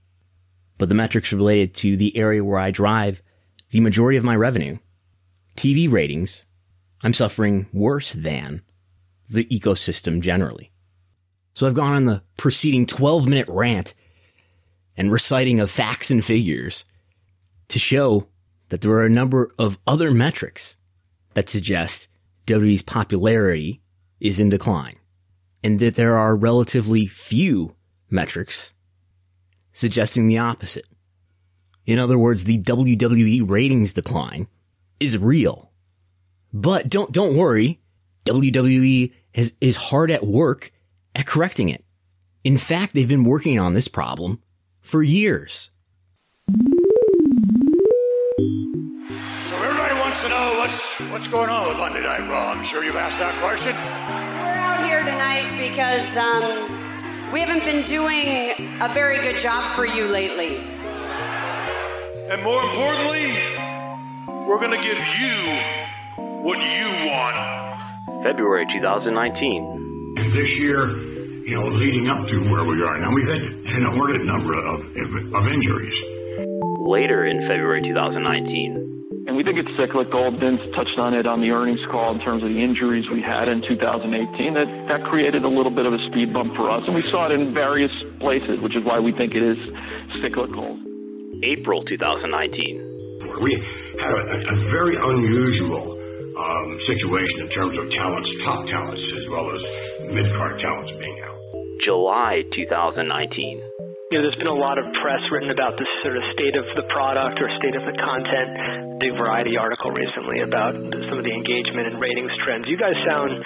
[0.78, 3.22] but the metrics related to the area where I drive
[3.72, 4.78] the majority of my revenue.
[5.56, 6.46] TV ratings,
[7.04, 8.62] I'm suffering worse than
[9.34, 10.72] the ecosystem generally.
[11.54, 13.94] So I've gone on the preceding 12 minute rant
[14.98, 16.86] and reciting of facts and figures
[17.68, 18.28] to show
[18.70, 20.76] that there are a number of other metrics
[21.34, 22.08] that suggest
[22.48, 23.82] WWE's popularity
[24.20, 24.96] is in decline
[25.64, 27.76] and that there are relatively few
[28.10, 28.74] metrics
[29.72, 30.86] suggesting the opposite.
[31.86, 34.48] In other words, the WWE ratings decline
[35.00, 35.72] is real.
[36.54, 37.82] But don't, don't worry.
[38.26, 40.72] WWE is, is hard at work
[41.16, 41.84] at correcting it.
[42.44, 44.42] In fact, they've been working on this problem
[44.82, 45.70] for years.
[46.50, 46.56] So
[49.56, 52.52] everybody wants to know what's what's going on with Monday Night Raw.
[52.52, 53.74] I'm sure you've asked that question.
[53.74, 59.86] We're out here tonight because um, we haven't been doing a very good job for
[59.86, 60.58] you lately.
[62.30, 63.34] And more importantly,
[64.46, 67.63] we're going to give you what you want.
[68.06, 70.16] February 2019.
[70.34, 70.90] This year,
[71.48, 74.82] you know, leading up to where we are now, we've had an inordinate number of,
[74.82, 75.94] of injuries.
[76.80, 80.32] Later in February 2019, and we think it's cyclical.
[80.32, 83.48] Vince touched on it on the earnings call in terms of the injuries we had
[83.48, 84.54] in 2018.
[84.54, 87.28] That that created a little bit of a speed bump for us, and we saw
[87.28, 89.58] it in various places, which is why we think it is
[90.22, 90.78] cyclical.
[91.42, 93.40] April 2019.
[93.42, 93.54] We
[94.00, 96.03] had a, a very unusual
[96.38, 99.62] um, situation in terms of talents, top talents, as well as
[100.14, 101.38] mid-card talents being out.
[101.80, 103.62] July 2019
[104.14, 106.66] you know, there's been a lot of press written about the sort of state of
[106.76, 109.00] the product or state of the content.
[109.00, 112.68] Big Variety article recently about some of the engagement and ratings trends.
[112.68, 113.42] You guys sound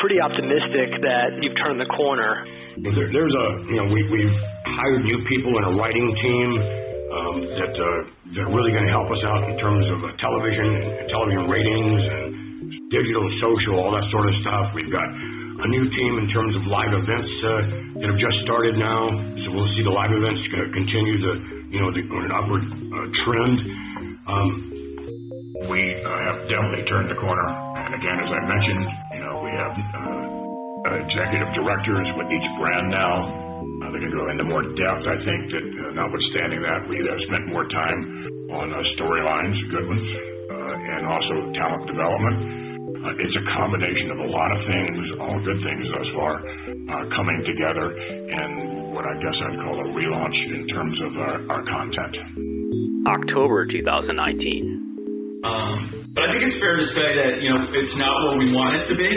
[0.00, 2.44] pretty optimistic that you've turned the corner.
[2.78, 4.34] There, there's a, you know, we, we've
[4.66, 9.08] hired new people in a writing team um, that uh, are really going to help
[9.10, 14.28] us out in terms of uh, television, television ratings, and digital, social, all that sort
[14.28, 14.72] of stuff.
[14.74, 18.76] We've got a new team in terms of live events uh, that have just started
[18.76, 19.10] now.
[19.44, 20.40] So we'll see the live events
[20.72, 21.34] continue the,
[21.72, 23.56] you know, the, an upward uh, trend.
[24.28, 24.68] Um,
[25.68, 27.48] we uh, have definitely turned the corner.
[27.48, 28.84] And again, as I mentioned,
[29.16, 33.47] you know, we have uh, executive directors with each brand now.
[33.78, 35.06] Uh, they're going to go into more depth.
[35.06, 40.08] I think that, uh, notwithstanding that, we have spent more time on storylines, good ones,
[40.88, 42.36] and also talent development.
[42.98, 47.04] Uh, it's a combination of a lot of things, all good things thus far, uh,
[47.14, 51.62] coming together in what I guess I'd call a relaunch in terms of our, our
[51.64, 52.16] content.
[53.06, 55.42] October 2019.
[55.44, 58.50] Um, but I think it's fair to say that, you know, it's not where we
[58.50, 59.12] want it to be.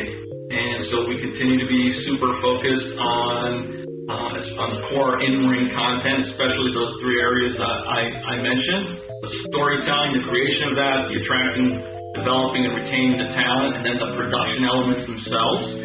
[0.52, 3.81] And so we continue to be super focused on
[4.12, 9.00] uh, on core in-ring content, especially those three areas that I, I mentioned.
[9.24, 13.98] The storytelling, the creation of that, the attracting developing and retaining the talent, and then
[13.98, 15.82] the production elements themselves.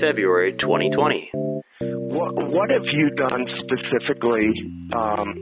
[0.00, 1.30] February 2020.
[2.12, 4.52] What, what have you done specifically
[4.94, 5.34] um,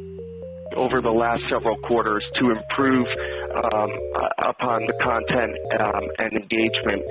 [0.76, 3.06] over the last several quarters to improve
[3.54, 3.90] um,
[4.38, 7.02] upon the content um, and engagement?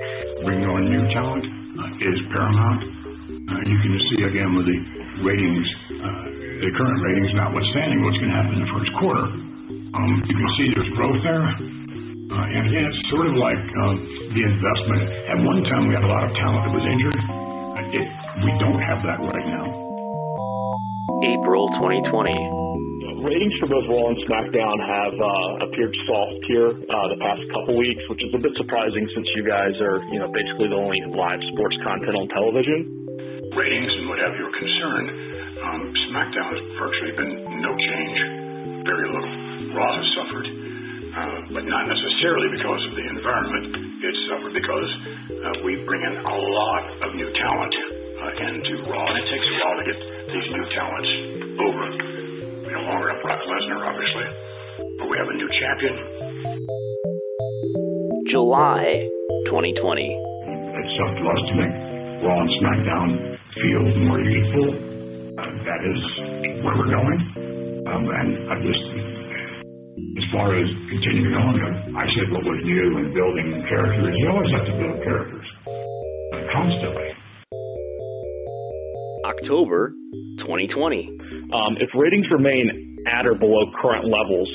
[0.44, 1.44] Bringing on new talent
[1.78, 3.03] uh, is paramount.
[3.44, 4.78] Uh, you can see again with the
[5.20, 5.68] ratings,
[6.00, 6.24] uh,
[6.64, 9.28] the current ratings notwithstanding what's going to happen in the first quarter.
[9.28, 11.44] Um, you can see there's growth there.
[11.44, 13.94] Uh, and again, it's sort of like uh,
[14.32, 15.02] the investment.
[15.28, 17.20] At one time, we had a lot of talent that was injured.
[17.92, 18.08] It,
[18.40, 19.68] we don't have that right now.
[21.22, 23.28] April 2020.
[23.28, 27.76] ratings for both Raw and SmackDown have uh, appeared soft here uh, the past couple
[27.76, 31.04] weeks, which is a bit surprising since you guys are, you know, basically the only
[31.12, 33.03] live sports content on television.
[33.54, 35.08] Ratings and what have you are concerned,
[35.62, 38.18] um, SmackDown has virtually been no change,
[38.82, 39.30] very little.
[39.70, 40.46] Raw has suffered,
[41.14, 44.02] uh, but not necessarily because of the environment.
[44.02, 44.90] It's suffered because
[45.30, 49.46] uh, we bring in a lot of new talent uh, into Raw, and it takes
[49.46, 49.98] a while to get
[50.34, 51.10] these new talents
[51.62, 51.84] over.
[52.66, 54.26] We no longer have Brock Lesnar, obviously,
[54.98, 55.94] but we have a new champion.
[58.26, 59.08] July
[59.46, 60.10] 2020.
[60.42, 64.70] It's up to us to make Raw and SmackDown feel more equal.
[64.70, 67.20] Uh, that is where we're going.
[67.86, 68.82] Um, and I just,
[70.18, 74.14] as far as continuing on, I said what was new and building characters.
[74.18, 77.14] You always have to build characters uh, constantly.
[79.24, 79.92] October
[80.38, 81.18] 2020.
[81.52, 84.48] Um, if ratings remain at or below current levels,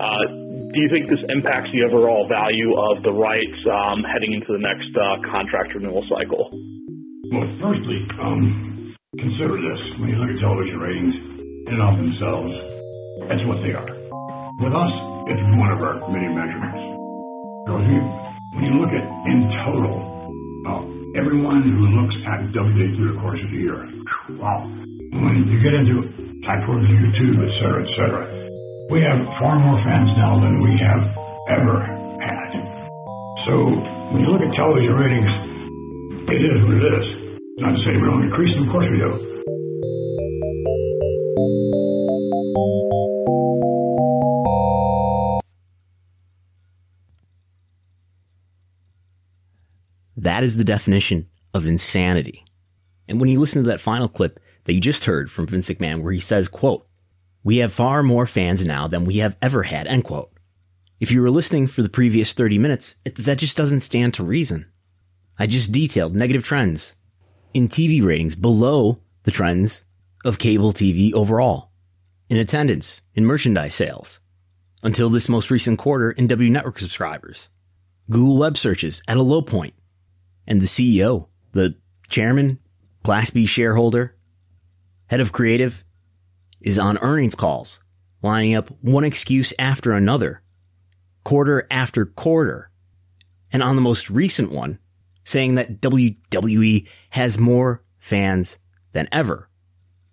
[0.00, 0.26] uh,
[0.72, 4.58] do you think this impacts the overall value of the rights um, heading into the
[4.58, 6.50] next uh, contract renewal cycle?
[7.32, 9.80] Well, firstly, um, consider this.
[9.98, 12.54] When you look at television ratings in and of themselves,
[13.26, 13.90] that's what they are.
[14.62, 14.92] With us,
[15.26, 16.78] it's one of our many measurements.
[17.66, 18.00] So if you,
[18.54, 20.06] when you look at in total,
[20.70, 23.90] uh, everyone who looks at WWE through the course of the year,
[24.38, 24.62] wow.
[25.10, 26.06] When you get into
[26.64, 28.22] towards YouTube, et cetera, et cetera,
[28.90, 31.02] we have far more fans now than we have
[31.50, 31.82] ever
[32.22, 32.54] had.
[33.46, 33.66] So
[34.14, 35.32] when you look at television ratings,
[36.30, 37.15] it is what it is.
[37.58, 39.42] Not to say we don't increase them, of course we do.
[50.18, 52.44] That is the definition of insanity.
[53.08, 56.02] And when you listen to that final clip that you just heard from Vince McMahon,
[56.02, 56.86] where he says, quote,
[57.42, 60.30] we have far more fans now than we have ever had, end quote.
[61.00, 64.24] If you were listening for the previous 30 minutes, it, that just doesn't stand to
[64.24, 64.66] reason.
[65.38, 66.92] I just detailed negative trends
[67.56, 69.82] in TV ratings below the trends
[70.26, 71.70] of cable TV overall,
[72.28, 74.20] in attendance, in merchandise sales,
[74.82, 77.48] until this most recent quarter in W Network subscribers,
[78.10, 79.72] Google web searches at a low point,
[80.46, 81.74] and the CEO, the
[82.10, 82.58] chairman,
[83.02, 84.14] Class B shareholder,
[85.06, 85.82] head of creative,
[86.60, 87.80] is on earnings calls,
[88.20, 90.42] lining up one excuse after another,
[91.24, 92.70] quarter after quarter,
[93.50, 94.78] and on the most recent one,
[95.26, 98.58] saying that WWE has more fans
[98.92, 99.50] than ever.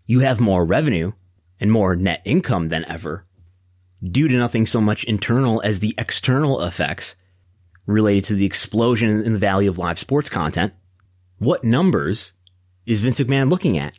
[0.05, 1.13] You have more revenue
[1.59, 3.25] and more net income than ever
[4.03, 7.15] due to nothing so much internal as the external effects
[7.85, 10.73] related to the explosion in the value of live sports content.
[11.37, 12.33] What numbers
[12.85, 13.93] is Vince McMahon looking at?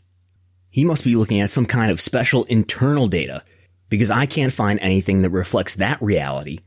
[0.68, 3.44] He must be looking at some kind of special internal data
[3.88, 6.59] because I can't find anything that reflects that reality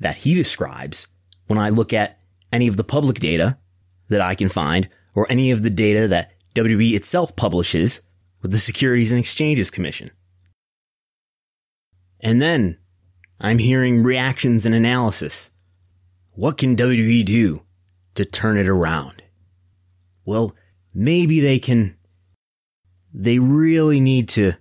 [0.00, 1.06] that he describes
[1.46, 2.20] when I look at
[2.52, 3.56] any of the public data
[4.08, 8.00] that I can find or any of the data that WWE itself publishes
[8.42, 10.10] with the Securities and Exchanges Commission.
[12.20, 12.78] And then
[13.40, 15.50] I'm hearing reactions and analysis.
[16.32, 17.62] What can WWE do
[18.14, 19.22] to turn it around?
[20.24, 20.54] Well,
[20.94, 21.96] maybe they can.
[23.12, 24.54] They really need to.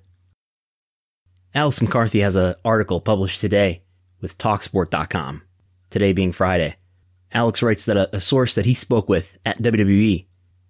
[1.54, 3.84] Alex McCarthy has an article published today
[4.22, 5.42] with Talksport.com,
[5.90, 6.76] today being Friday.
[7.36, 10.26] Alex writes that a, a source that he spoke with at WWE,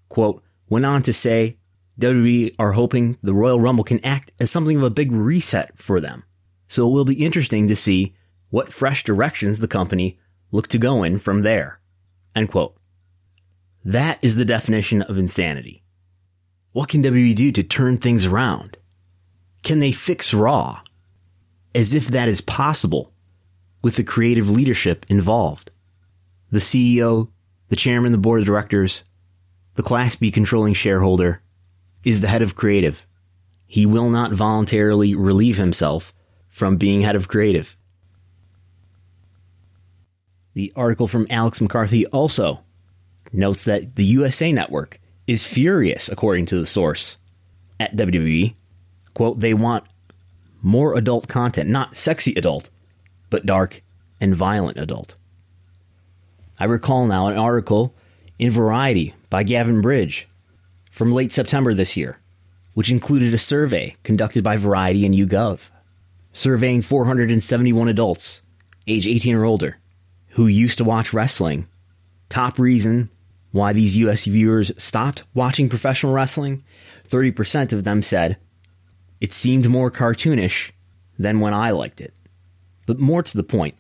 [0.10, 1.58] quote, went on to say
[2.00, 6.02] WWE are hoping the Royal Rumble can act as something of a big reset for
[6.02, 6.24] them.
[6.68, 8.16] So it will be interesting to see
[8.50, 10.20] what fresh directions the company
[10.52, 11.80] look to go in from there.
[12.36, 12.76] End quote.
[13.84, 15.84] That is the definition of insanity.
[16.72, 18.78] What can WWE do to turn things around?
[19.64, 20.82] Can they fix Raw?
[21.74, 23.14] As if that is possible
[23.82, 25.72] with the creative leadership involved.
[26.56, 27.28] The CEO,
[27.68, 29.04] the chairman the board of directors,
[29.74, 31.42] the Class B controlling shareholder,
[32.06, 33.06] is the head of creative.
[33.68, 36.14] He will not voluntarily relieve himself
[36.48, 37.76] from being head of creative.
[40.54, 42.62] The article from Alex McCarthy also
[43.34, 47.18] notes that the USA Network is furious, according to the source
[47.82, 48.56] at WWE.
[49.14, 49.84] Quote, they want
[50.62, 52.70] more adult content, not sexy adult,
[53.30, 53.84] but dark
[54.22, 55.18] and violent adult.
[56.58, 57.94] I recall now an article
[58.40, 60.28] in Variety by Gavin Bridge
[60.90, 62.20] from late September this year,
[62.74, 65.70] which included a survey conducted by Variety and YouGov,
[66.32, 68.42] surveying 471 adults,
[68.88, 69.78] age 18 or older,
[70.30, 71.68] who used to watch wrestling.
[72.30, 73.10] Top reason
[73.52, 76.64] why these US viewers stopped watching professional wrestling
[77.08, 78.38] 30% of them said
[79.20, 80.72] it seemed more cartoonish
[81.20, 82.14] than when I liked it.
[82.86, 83.76] But more to the point,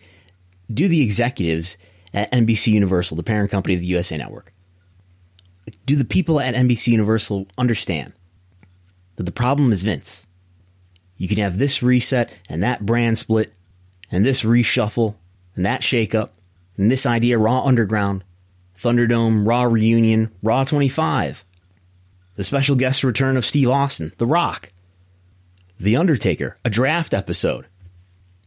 [0.73, 1.77] do the executives
[2.15, 4.53] at NBC Universal, the parent company of the USA Network,
[5.85, 8.13] do the people at NBC Universal understand
[9.17, 10.25] that the problem is Vince?
[11.17, 13.53] You can have this reset and that brand split
[14.09, 15.15] and this reshuffle
[15.55, 16.31] and that shakeup
[16.77, 18.23] and this idea Raw Underground,
[18.77, 21.43] Thunderdome, Raw Reunion, Raw 25,
[22.35, 24.71] the special guest return of Steve Austin, The Rock,
[25.79, 27.67] The Undertaker, a draft episode.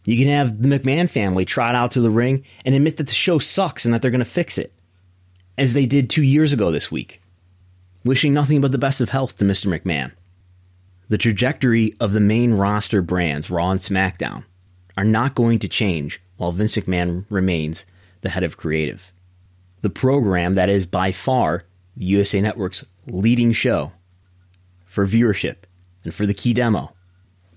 [0.05, 3.15] You can have the McMahon family trot out to the ring and admit that the
[3.15, 4.73] show sucks and that they're going to fix it,
[5.57, 7.21] as they did two years ago this week.
[8.05, 9.67] Wishing nothing but the best of health to Mr.
[9.67, 10.13] McMahon.
[11.09, 14.45] The trajectory of the main roster brands, Raw and SmackDown,
[14.97, 17.87] are not going to change while Vince McMahon remains
[18.21, 19.13] the head of creative.
[19.83, 21.65] The program that is by far
[21.97, 23.93] the USA Network's leading show
[24.87, 25.57] for viewership
[26.05, 26.93] and for the key demo,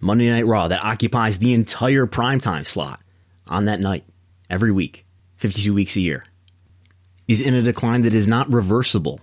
[0.02, 3.02] Monday Night Raw, that occupies the entire primetime slot
[3.48, 4.04] on that night
[4.50, 5.06] every week,
[5.38, 6.26] 52 weeks a year,
[7.28, 9.22] is in a decline that is not reversible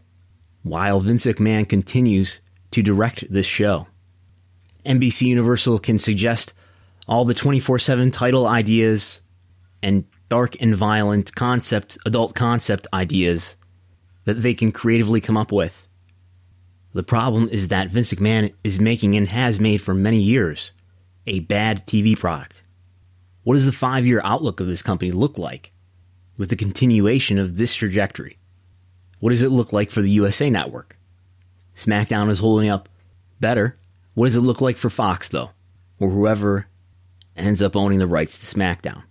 [0.62, 3.88] while Vince McMahon continues to direct this show.
[4.86, 6.54] NBC Universal can suggest
[7.08, 9.20] all the 24 7 title ideas
[9.82, 13.56] and dark and violent concept, adult concept ideas
[14.24, 15.87] that they can creatively come up with.
[16.94, 20.72] The problem is that Vince McMahon is making and has made for many years
[21.26, 22.62] a bad TV product.
[23.42, 25.72] What does the five year outlook of this company look like
[26.36, 28.38] with the continuation of this trajectory?
[29.20, 30.96] What does it look like for the USA Network?
[31.76, 32.88] SmackDown is holding up
[33.40, 33.78] better.
[34.14, 35.50] What does it look like for Fox, though,
[36.00, 36.66] or whoever
[37.36, 39.02] ends up owning the rights to SmackDown?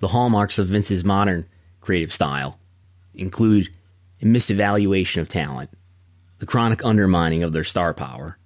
[0.00, 1.46] The hallmarks of Vince's modern
[1.80, 2.58] creative style
[3.14, 3.70] include
[4.20, 5.70] a misevaluation of talent,
[6.38, 8.38] the chronic undermining of their star power,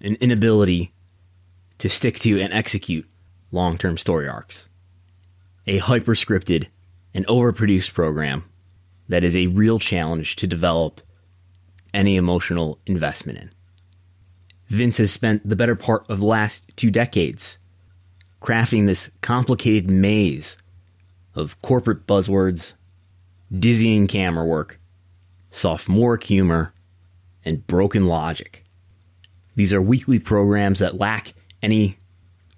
[0.00, 0.90] an inability
[1.78, 3.08] to stick to and execute
[3.50, 4.68] long term story arcs,
[5.66, 6.68] a hyper scripted
[7.14, 8.44] and overproduced program
[9.08, 11.00] that is a real challenge to develop
[11.92, 13.50] any emotional investment in.
[14.68, 17.58] Vince has spent the better part of the last two decades
[18.44, 20.58] crafting this complicated maze
[21.34, 22.74] of corporate buzzwords,
[23.58, 24.78] dizzying camera work,
[25.50, 26.73] sophomoric humor,
[27.44, 28.64] and broken logic.
[29.54, 31.98] These are weekly programs that lack any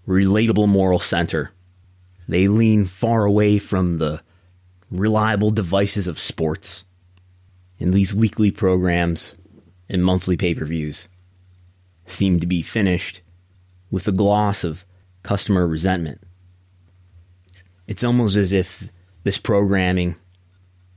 [0.06, 1.52] relatable moral center.
[2.28, 4.22] They lean far away from the
[4.90, 6.84] reliable devices of sports.
[7.78, 9.36] And these weekly programs
[9.88, 11.08] and monthly pay per views
[12.06, 13.20] seem to be finished
[13.90, 14.84] with the gloss of
[15.22, 16.20] customer resentment.
[17.86, 18.88] It's almost as if
[19.24, 20.16] this programming,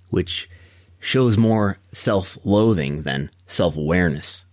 [0.10, 0.50] which
[1.00, 4.46] shows more self loathing than self awareness,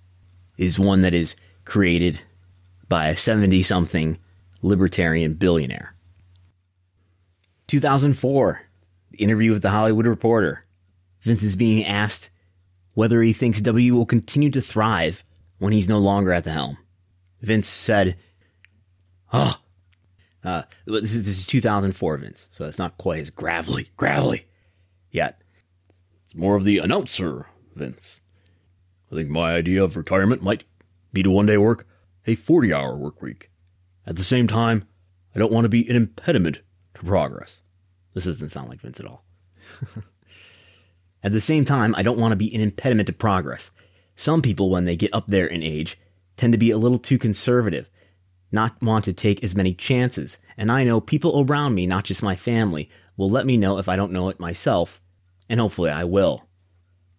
[0.57, 2.21] is one that is created
[2.89, 4.19] by a 70 something
[4.63, 5.95] libertarian billionaire.
[7.67, 8.61] 2004,
[9.11, 10.63] the interview with the Hollywood Reporter.
[11.21, 12.31] Vince is being asked
[12.95, 15.25] whether he thinks W will continue to thrive
[15.59, 16.79] when he's no longer at the helm.
[17.41, 18.17] Vince said,
[19.33, 19.59] Oh,
[20.45, 24.47] uh, this is this is 2004 Vince, so it's not quite as gravelly, gravelly
[25.11, 25.43] yet.
[26.37, 28.21] More of the announcer Vince.
[29.11, 30.65] I think my idea of retirement might
[31.13, 31.87] be to one day work
[32.27, 33.51] a 40 hour work week.
[34.07, 34.87] At the same time,
[35.35, 36.61] I don't want to be an impediment
[36.95, 37.61] to progress.
[38.15, 39.25] This doesn't sound like Vince at all.
[41.23, 43.71] at the same time, I don't want to be an impediment to progress.
[44.15, 45.99] Some people, when they get up there in age,
[46.37, 47.89] tend to be a little too conservative
[48.53, 50.39] not want to take as many chances.
[50.57, 53.89] And I know people around me, not just my family, will let me know if
[53.89, 55.01] I don't know it myself,
[55.49, 56.45] and hopefully I will.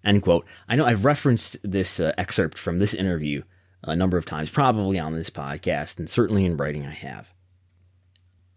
[0.03, 0.45] End quote.
[0.69, 3.43] I know I've referenced this uh, excerpt from this interview
[3.84, 7.34] a number of times, probably on this podcast, and certainly in writing I have.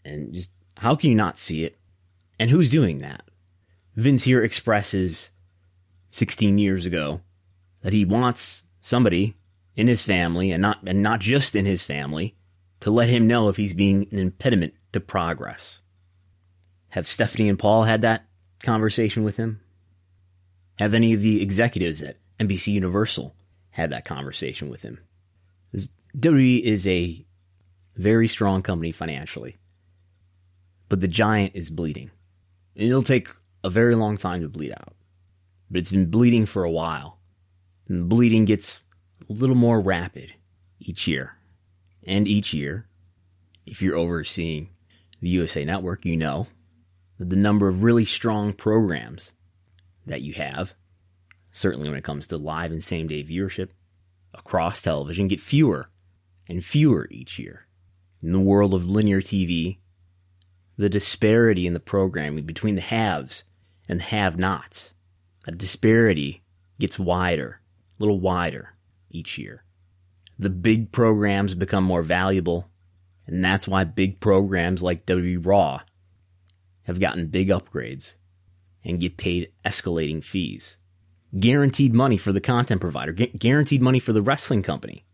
[0.04, 1.78] And just how can you not see it?
[2.38, 3.22] And who's doing that?
[3.96, 5.30] Vince here expresses
[6.12, 7.20] 16 years ago
[7.82, 9.36] that he wants somebody
[9.76, 12.36] in his family and not and not just in his family
[12.80, 15.80] to let him know if he's being an impediment to progress.
[16.90, 18.24] Have Stephanie and Paul had that
[18.62, 19.60] conversation with him?
[20.78, 23.34] Have any of the executives at NBC Universal
[23.70, 25.00] had that conversation with him?
[26.16, 27.24] WWE is a
[27.96, 29.58] very strong company financially,
[30.88, 32.10] but the giant is bleeding.
[32.74, 33.28] And it'll take
[33.62, 34.94] a very long time to bleed out,
[35.70, 37.18] but it's been bleeding for a while.
[37.88, 38.80] And the bleeding gets
[39.28, 40.34] a little more rapid
[40.80, 41.36] each year
[42.04, 42.86] and each year,
[43.66, 44.70] if you're overseeing
[45.20, 46.46] the USA Network, you know
[47.28, 49.32] the number of really strong programs
[50.06, 50.74] that you have,
[51.52, 53.68] certainly when it comes to live and same day viewership
[54.32, 55.90] across television, get fewer
[56.48, 57.66] and fewer each year.
[58.22, 59.78] In the world of linear TV,
[60.78, 63.44] the disparity in the programming between the haves
[63.86, 64.94] and the have nots,
[65.44, 66.42] that disparity
[66.78, 67.60] gets wider,
[67.98, 68.76] a little wider
[69.10, 69.64] each year.
[70.38, 72.70] The big programs become more valuable,
[73.26, 75.80] and that's why big programs like WWE Raw
[76.90, 78.14] have gotten big upgrades
[78.84, 80.76] and get paid escalating fees.
[81.38, 85.04] Guaranteed money for the content provider, gu- guaranteed money for the wrestling company,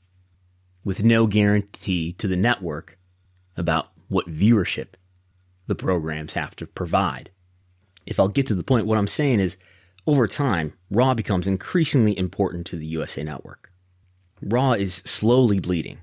[0.82, 2.98] with no guarantee to the network
[3.56, 4.94] about what viewership
[5.66, 7.30] the programs have to provide.
[8.06, 9.58] If I'll get to the point, what I'm saying is
[10.06, 13.70] over time, Raw becomes increasingly important to the USA Network.
[14.40, 15.98] Raw is slowly bleeding.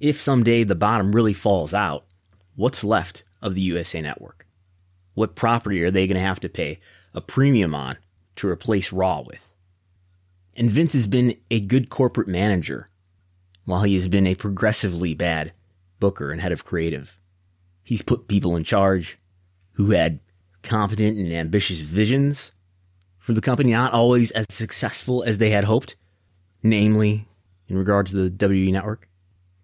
[0.00, 2.06] If someday the bottom really falls out,
[2.54, 4.46] what's left of the USA Network?
[5.14, 6.80] What property are they going to have to pay
[7.14, 7.96] a premium on
[8.36, 9.48] to replace Raw with?
[10.56, 12.88] And Vince has been a good corporate manager,
[13.64, 15.52] while he has been a progressively bad
[15.98, 17.18] booker and head of creative.
[17.84, 19.18] He's put people in charge
[19.72, 20.20] who had
[20.62, 22.52] competent and ambitious visions
[23.18, 25.96] for the company, not always as successful as they had hoped,
[26.62, 27.26] namely
[27.68, 29.08] in regard to the WWE network.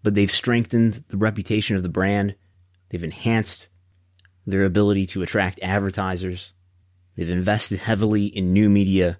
[0.03, 2.35] But they've strengthened the reputation of the brand.
[2.89, 3.69] They've enhanced
[4.51, 6.53] their ability to attract advertisers.
[7.17, 9.19] They've invested heavily in new media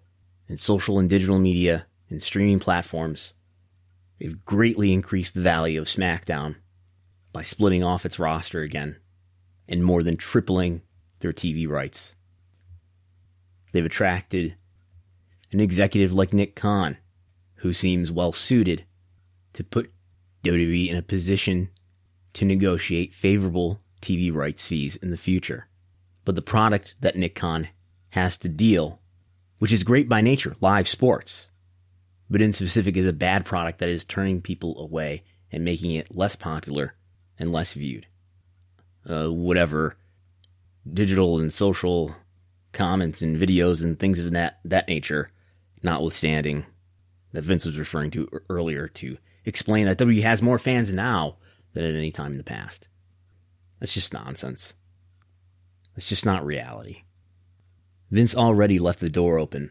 [0.49, 3.33] and social and digital media and streaming platforms.
[4.19, 6.57] They've greatly increased the value of SmackDown
[7.33, 8.97] by splitting off its roster again
[9.69, 10.83] and more than tripling
[11.21, 12.15] their TV rights.
[13.73, 14.57] They've attracted
[15.53, 16.97] an executive like Nick Khan,
[17.57, 18.85] who seems well suited
[19.53, 19.93] to put
[20.45, 21.71] WWE in a position
[22.33, 25.69] to negotiate favorable TV rights fees in the future.
[26.25, 27.69] But the product that Nick Khan
[28.11, 29.01] has to deal,
[29.59, 31.47] which is great by nature, live sports,
[32.29, 36.15] but in specific is a bad product that is turning people away and making it
[36.15, 36.95] less popular
[37.39, 38.07] and less viewed.
[39.11, 39.97] Uh, whatever
[40.93, 42.15] digital and social
[42.73, 45.31] comments and videos and things of that that nature,
[45.83, 46.65] notwithstanding
[47.33, 51.37] that Vince was referring to earlier to explain that W has more fans now
[51.73, 52.89] than at any time in the past.
[53.81, 54.75] That's just nonsense.
[55.95, 57.03] That's just not reality.
[58.11, 59.71] Vince already left the door open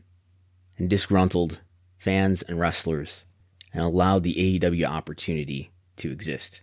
[0.78, 1.60] and disgruntled
[1.98, 3.26] fans and wrestlers
[3.74, 6.62] and allowed the AEW opportunity to exist.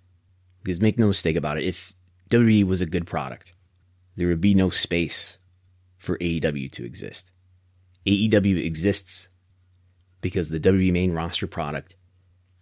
[0.62, 1.92] Because make no mistake about it, if
[2.30, 3.52] WWE was a good product,
[4.16, 5.38] there would be no space
[5.98, 7.30] for AEW to exist.
[8.06, 9.28] AEW exists
[10.20, 11.96] because the WWE main roster product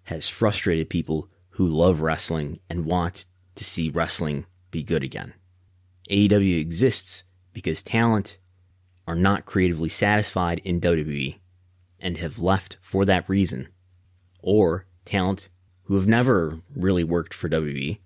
[0.04, 5.32] has frustrated people who love wrestling and want to see wrestling be good again.
[6.10, 7.22] AEW exists
[7.52, 8.38] because talent
[9.06, 11.38] are not creatively satisfied in WWE
[12.00, 13.68] and have left for that reason,
[14.40, 15.48] or talent
[15.84, 17.98] who have never really worked for WWE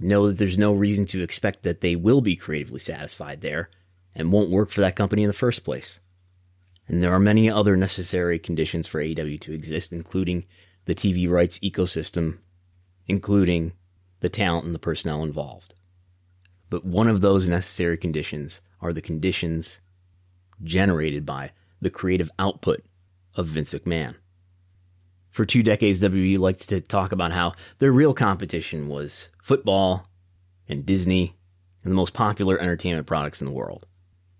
[0.00, 3.70] know that there's no reason to expect that they will be creatively satisfied there
[4.14, 6.00] and won't work for that company in the first place.
[6.88, 10.44] And there are many other necessary conditions for AEW to exist, including
[10.86, 12.38] the TV rights ecosystem,
[13.06, 13.74] including
[14.20, 15.74] the talent and the personnel involved.
[16.70, 19.80] But one of those necessary conditions are the conditions
[20.62, 21.50] generated by
[21.80, 22.84] the creative output
[23.34, 24.14] of Vince McMahon.
[25.30, 30.08] For two decades, WWE liked to talk about how their real competition was football
[30.68, 31.36] and Disney
[31.82, 33.86] and the most popular entertainment products in the world.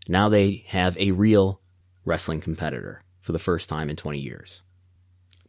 [0.08, 1.60] Now they have a real
[2.04, 4.62] wrestling competitor for the first time in 20 years.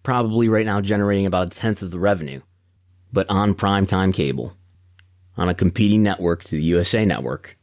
[0.04, 2.42] Probably right now generating about a tenth of the revenue,
[3.12, 4.56] but on primetime cable,
[5.38, 7.58] on a competing network to the USA Network,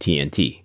[0.00, 0.62] TNT.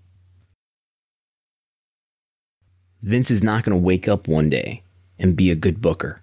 [3.02, 4.84] Vince is not going to wake up one day
[5.18, 6.22] and be a good booker.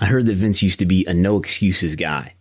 [0.00, 2.34] I heard that Vince used to be a no excuses guy,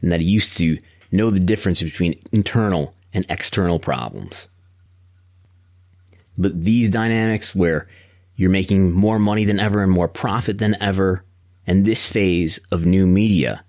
[0.00, 0.78] and that he used to
[1.10, 4.48] know the difference between internal and external problems.
[6.36, 7.86] But these dynamics where
[8.36, 11.24] you're making more money than ever and more profit than ever,
[11.66, 13.64] and this phase of new media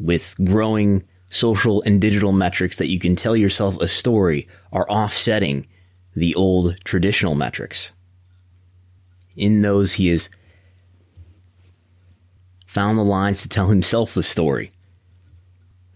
[0.00, 5.66] with growing social and digital metrics that you can tell yourself a story are offsetting
[6.16, 7.92] the old traditional metrics.
[9.36, 10.28] In those, he has
[12.66, 14.72] found the lines to tell himself the story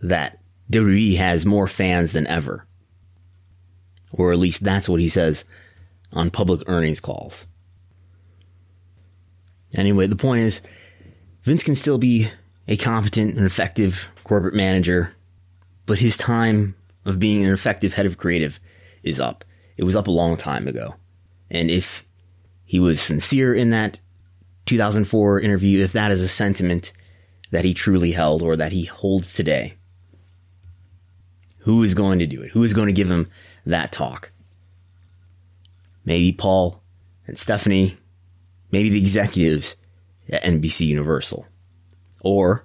[0.01, 0.39] that
[0.71, 2.67] WWE has more fans than ever.
[4.13, 5.45] Or at least that's what he says
[6.13, 7.47] on public earnings calls.
[9.75, 10.61] Anyway, the point is,
[11.43, 12.31] Vince can still be
[12.67, 15.15] a competent and effective corporate manager,
[15.87, 18.59] but his time of being an effective head of creative
[19.03, 19.45] is up.
[19.77, 20.95] It was up a long time ago.
[21.51, 22.05] And if
[22.65, 24.01] he was sincere in that
[24.67, 26.93] 2004 interview, if that is a sentiment
[27.51, 29.75] that he truly held or that he holds today.
[31.59, 32.51] Who is going to do it?
[32.51, 33.31] Who is going to give him
[33.65, 34.33] that talk?
[36.05, 36.83] Maybe Paul
[37.27, 37.97] and Stephanie,
[38.71, 39.77] maybe the executives
[40.29, 41.47] at NBC Universal.
[42.25, 42.65] Or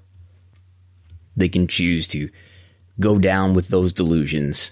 [1.37, 2.29] they can choose to
[2.99, 4.71] go down with those delusions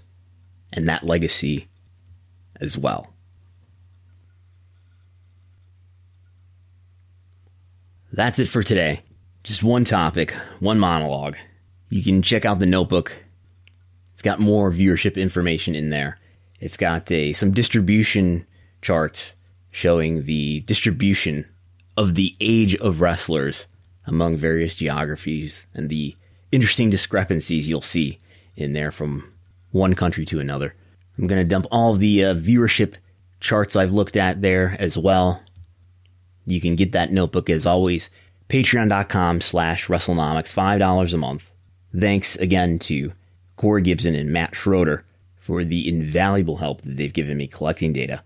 [0.73, 1.67] and that legacy
[2.59, 3.13] as well.
[8.11, 9.01] That's it for today.
[9.43, 11.37] Just one topic, one monologue.
[11.89, 13.15] You can check out the notebook.
[14.13, 16.17] It's got more viewership information in there.
[16.59, 18.47] It's got a, some distribution
[18.81, 19.35] charts
[19.69, 21.45] showing the distribution
[21.95, 23.67] of the age of wrestlers
[24.07, 26.15] among various geographies and the
[26.51, 28.19] interesting discrepancies you'll see
[28.55, 29.31] in there from
[29.71, 30.73] one country to another.
[31.17, 32.95] I'm going to dump all the uh, viewership
[33.39, 35.41] charts I've looked at there as well.
[36.45, 38.09] You can get that notebook as always.
[38.49, 41.51] Patreon.com slash WrestleNomics, $5 a month.
[41.97, 43.11] Thanks again to
[43.57, 45.03] Corey Gibson and Matt Schroeder
[45.35, 48.23] for the invaluable help that they've given me collecting data.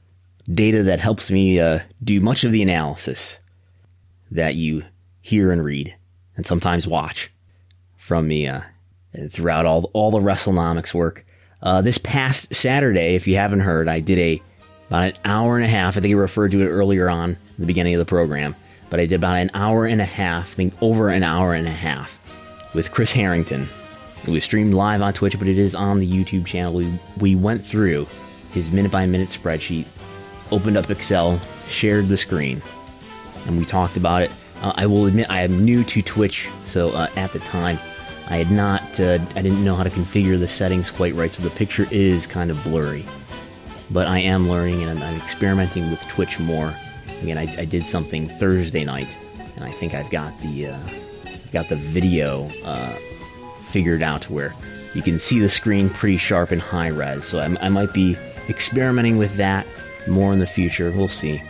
[0.51, 3.39] Data that helps me uh, do much of the analysis
[4.29, 4.83] that you
[5.21, 5.95] hear and read
[6.35, 7.31] and sometimes watch
[7.97, 8.61] from me uh,
[9.29, 11.25] throughout all, all the WrestleNomics work.
[11.61, 14.41] Uh, this past Saturday, if you haven't heard, I did a
[14.87, 15.95] about an hour and a half.
[15.95, 18.55] I think I referred to it earlier on the beginning of the program,
[18.89, 21.67] but I did about an hour and a half, I think over an hour and
[21.67, 22.19] a half,
[22.73, 23.69] with Chris Harrington.
[24.23, 26.73] It was streamed live on Twitch, but it is on the YouTube channel.
[26.73, 28.05] We, we went through
[28.51, 29.85] his minute by minute spreadsheet,
[30.51, 32.61] opened up Excel, shared the screen,
[33.45, 34.31] and we talked about it.
[34.61, 37.79] Uh, I will admit I am new to Twitch, so uh, at the time
[38.29, 41.43] I had not, uh, I didn't know how to configure the settings quite right, so
[41.43, 43.05] the picture is kind of blurry.
[43.89, 46.73] But I am learning and I'm, I'm experimenting with Twitch more.
[47.21, 49.17] Again, I, I, did something Thursday night,
[49.55, 50.79] and I think I've got the uh,
[51.51, 52.95] got the video uh,
[53.65, 54.53] figured out where
[54.93, 57.25] you can see the screen pretty sharp and high res.
[57.25, 59.67] So I, I might be experimenting with that
[60.07, 60.91] more in the future.
[60.91, 61.43] We'll see.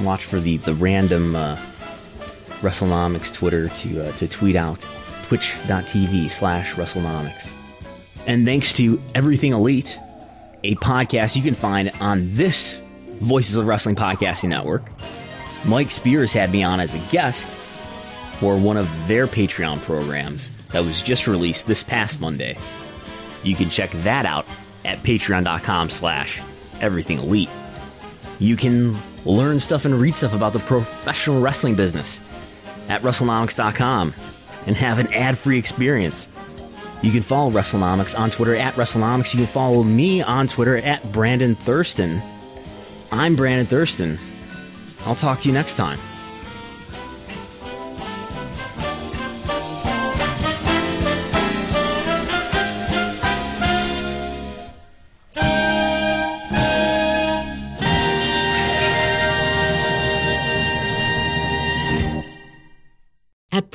[0.00, 1.58] Watch for the the random uh,
[2.60, 4.84] WrestleNomics Twitter to uh, to tweet out
[5.28, 7.52] twitch.tv slash WrestleNomics.
[8.26, 9.98] And thanks to Everything Elite,
[10.64, 12.82] a podcast you can find on this
[13.20, 14.84] Voices of Wrestling Podcasting Network.
[15.64, 17.56] Mike Spears had me on as a guest
[18.38, 22.56] for one of their Patreon programs that was just released this past Monday.
[23.42, 24.46] You can check that out
[24.84, 26.40] at patreon.com slash
[26.80, 27.50] everything elite.
[28.38, 32.20] You can learn stuff and read stuff about the professional wrestling business
[32.88, 34.14] at WrestleNomics.com
[34.66, 36.28] and have an ad free experience.
[37.02, 39.32] You can follow WrestleNomics on Twitter at WrestleNomics.
[39.32, 42.20] You can follow me on Twitter at Brandon Thurston.
[43.12, 44.18] I'm Brandon Thurston.
[45.06, 45.98] I'll talk to you next time.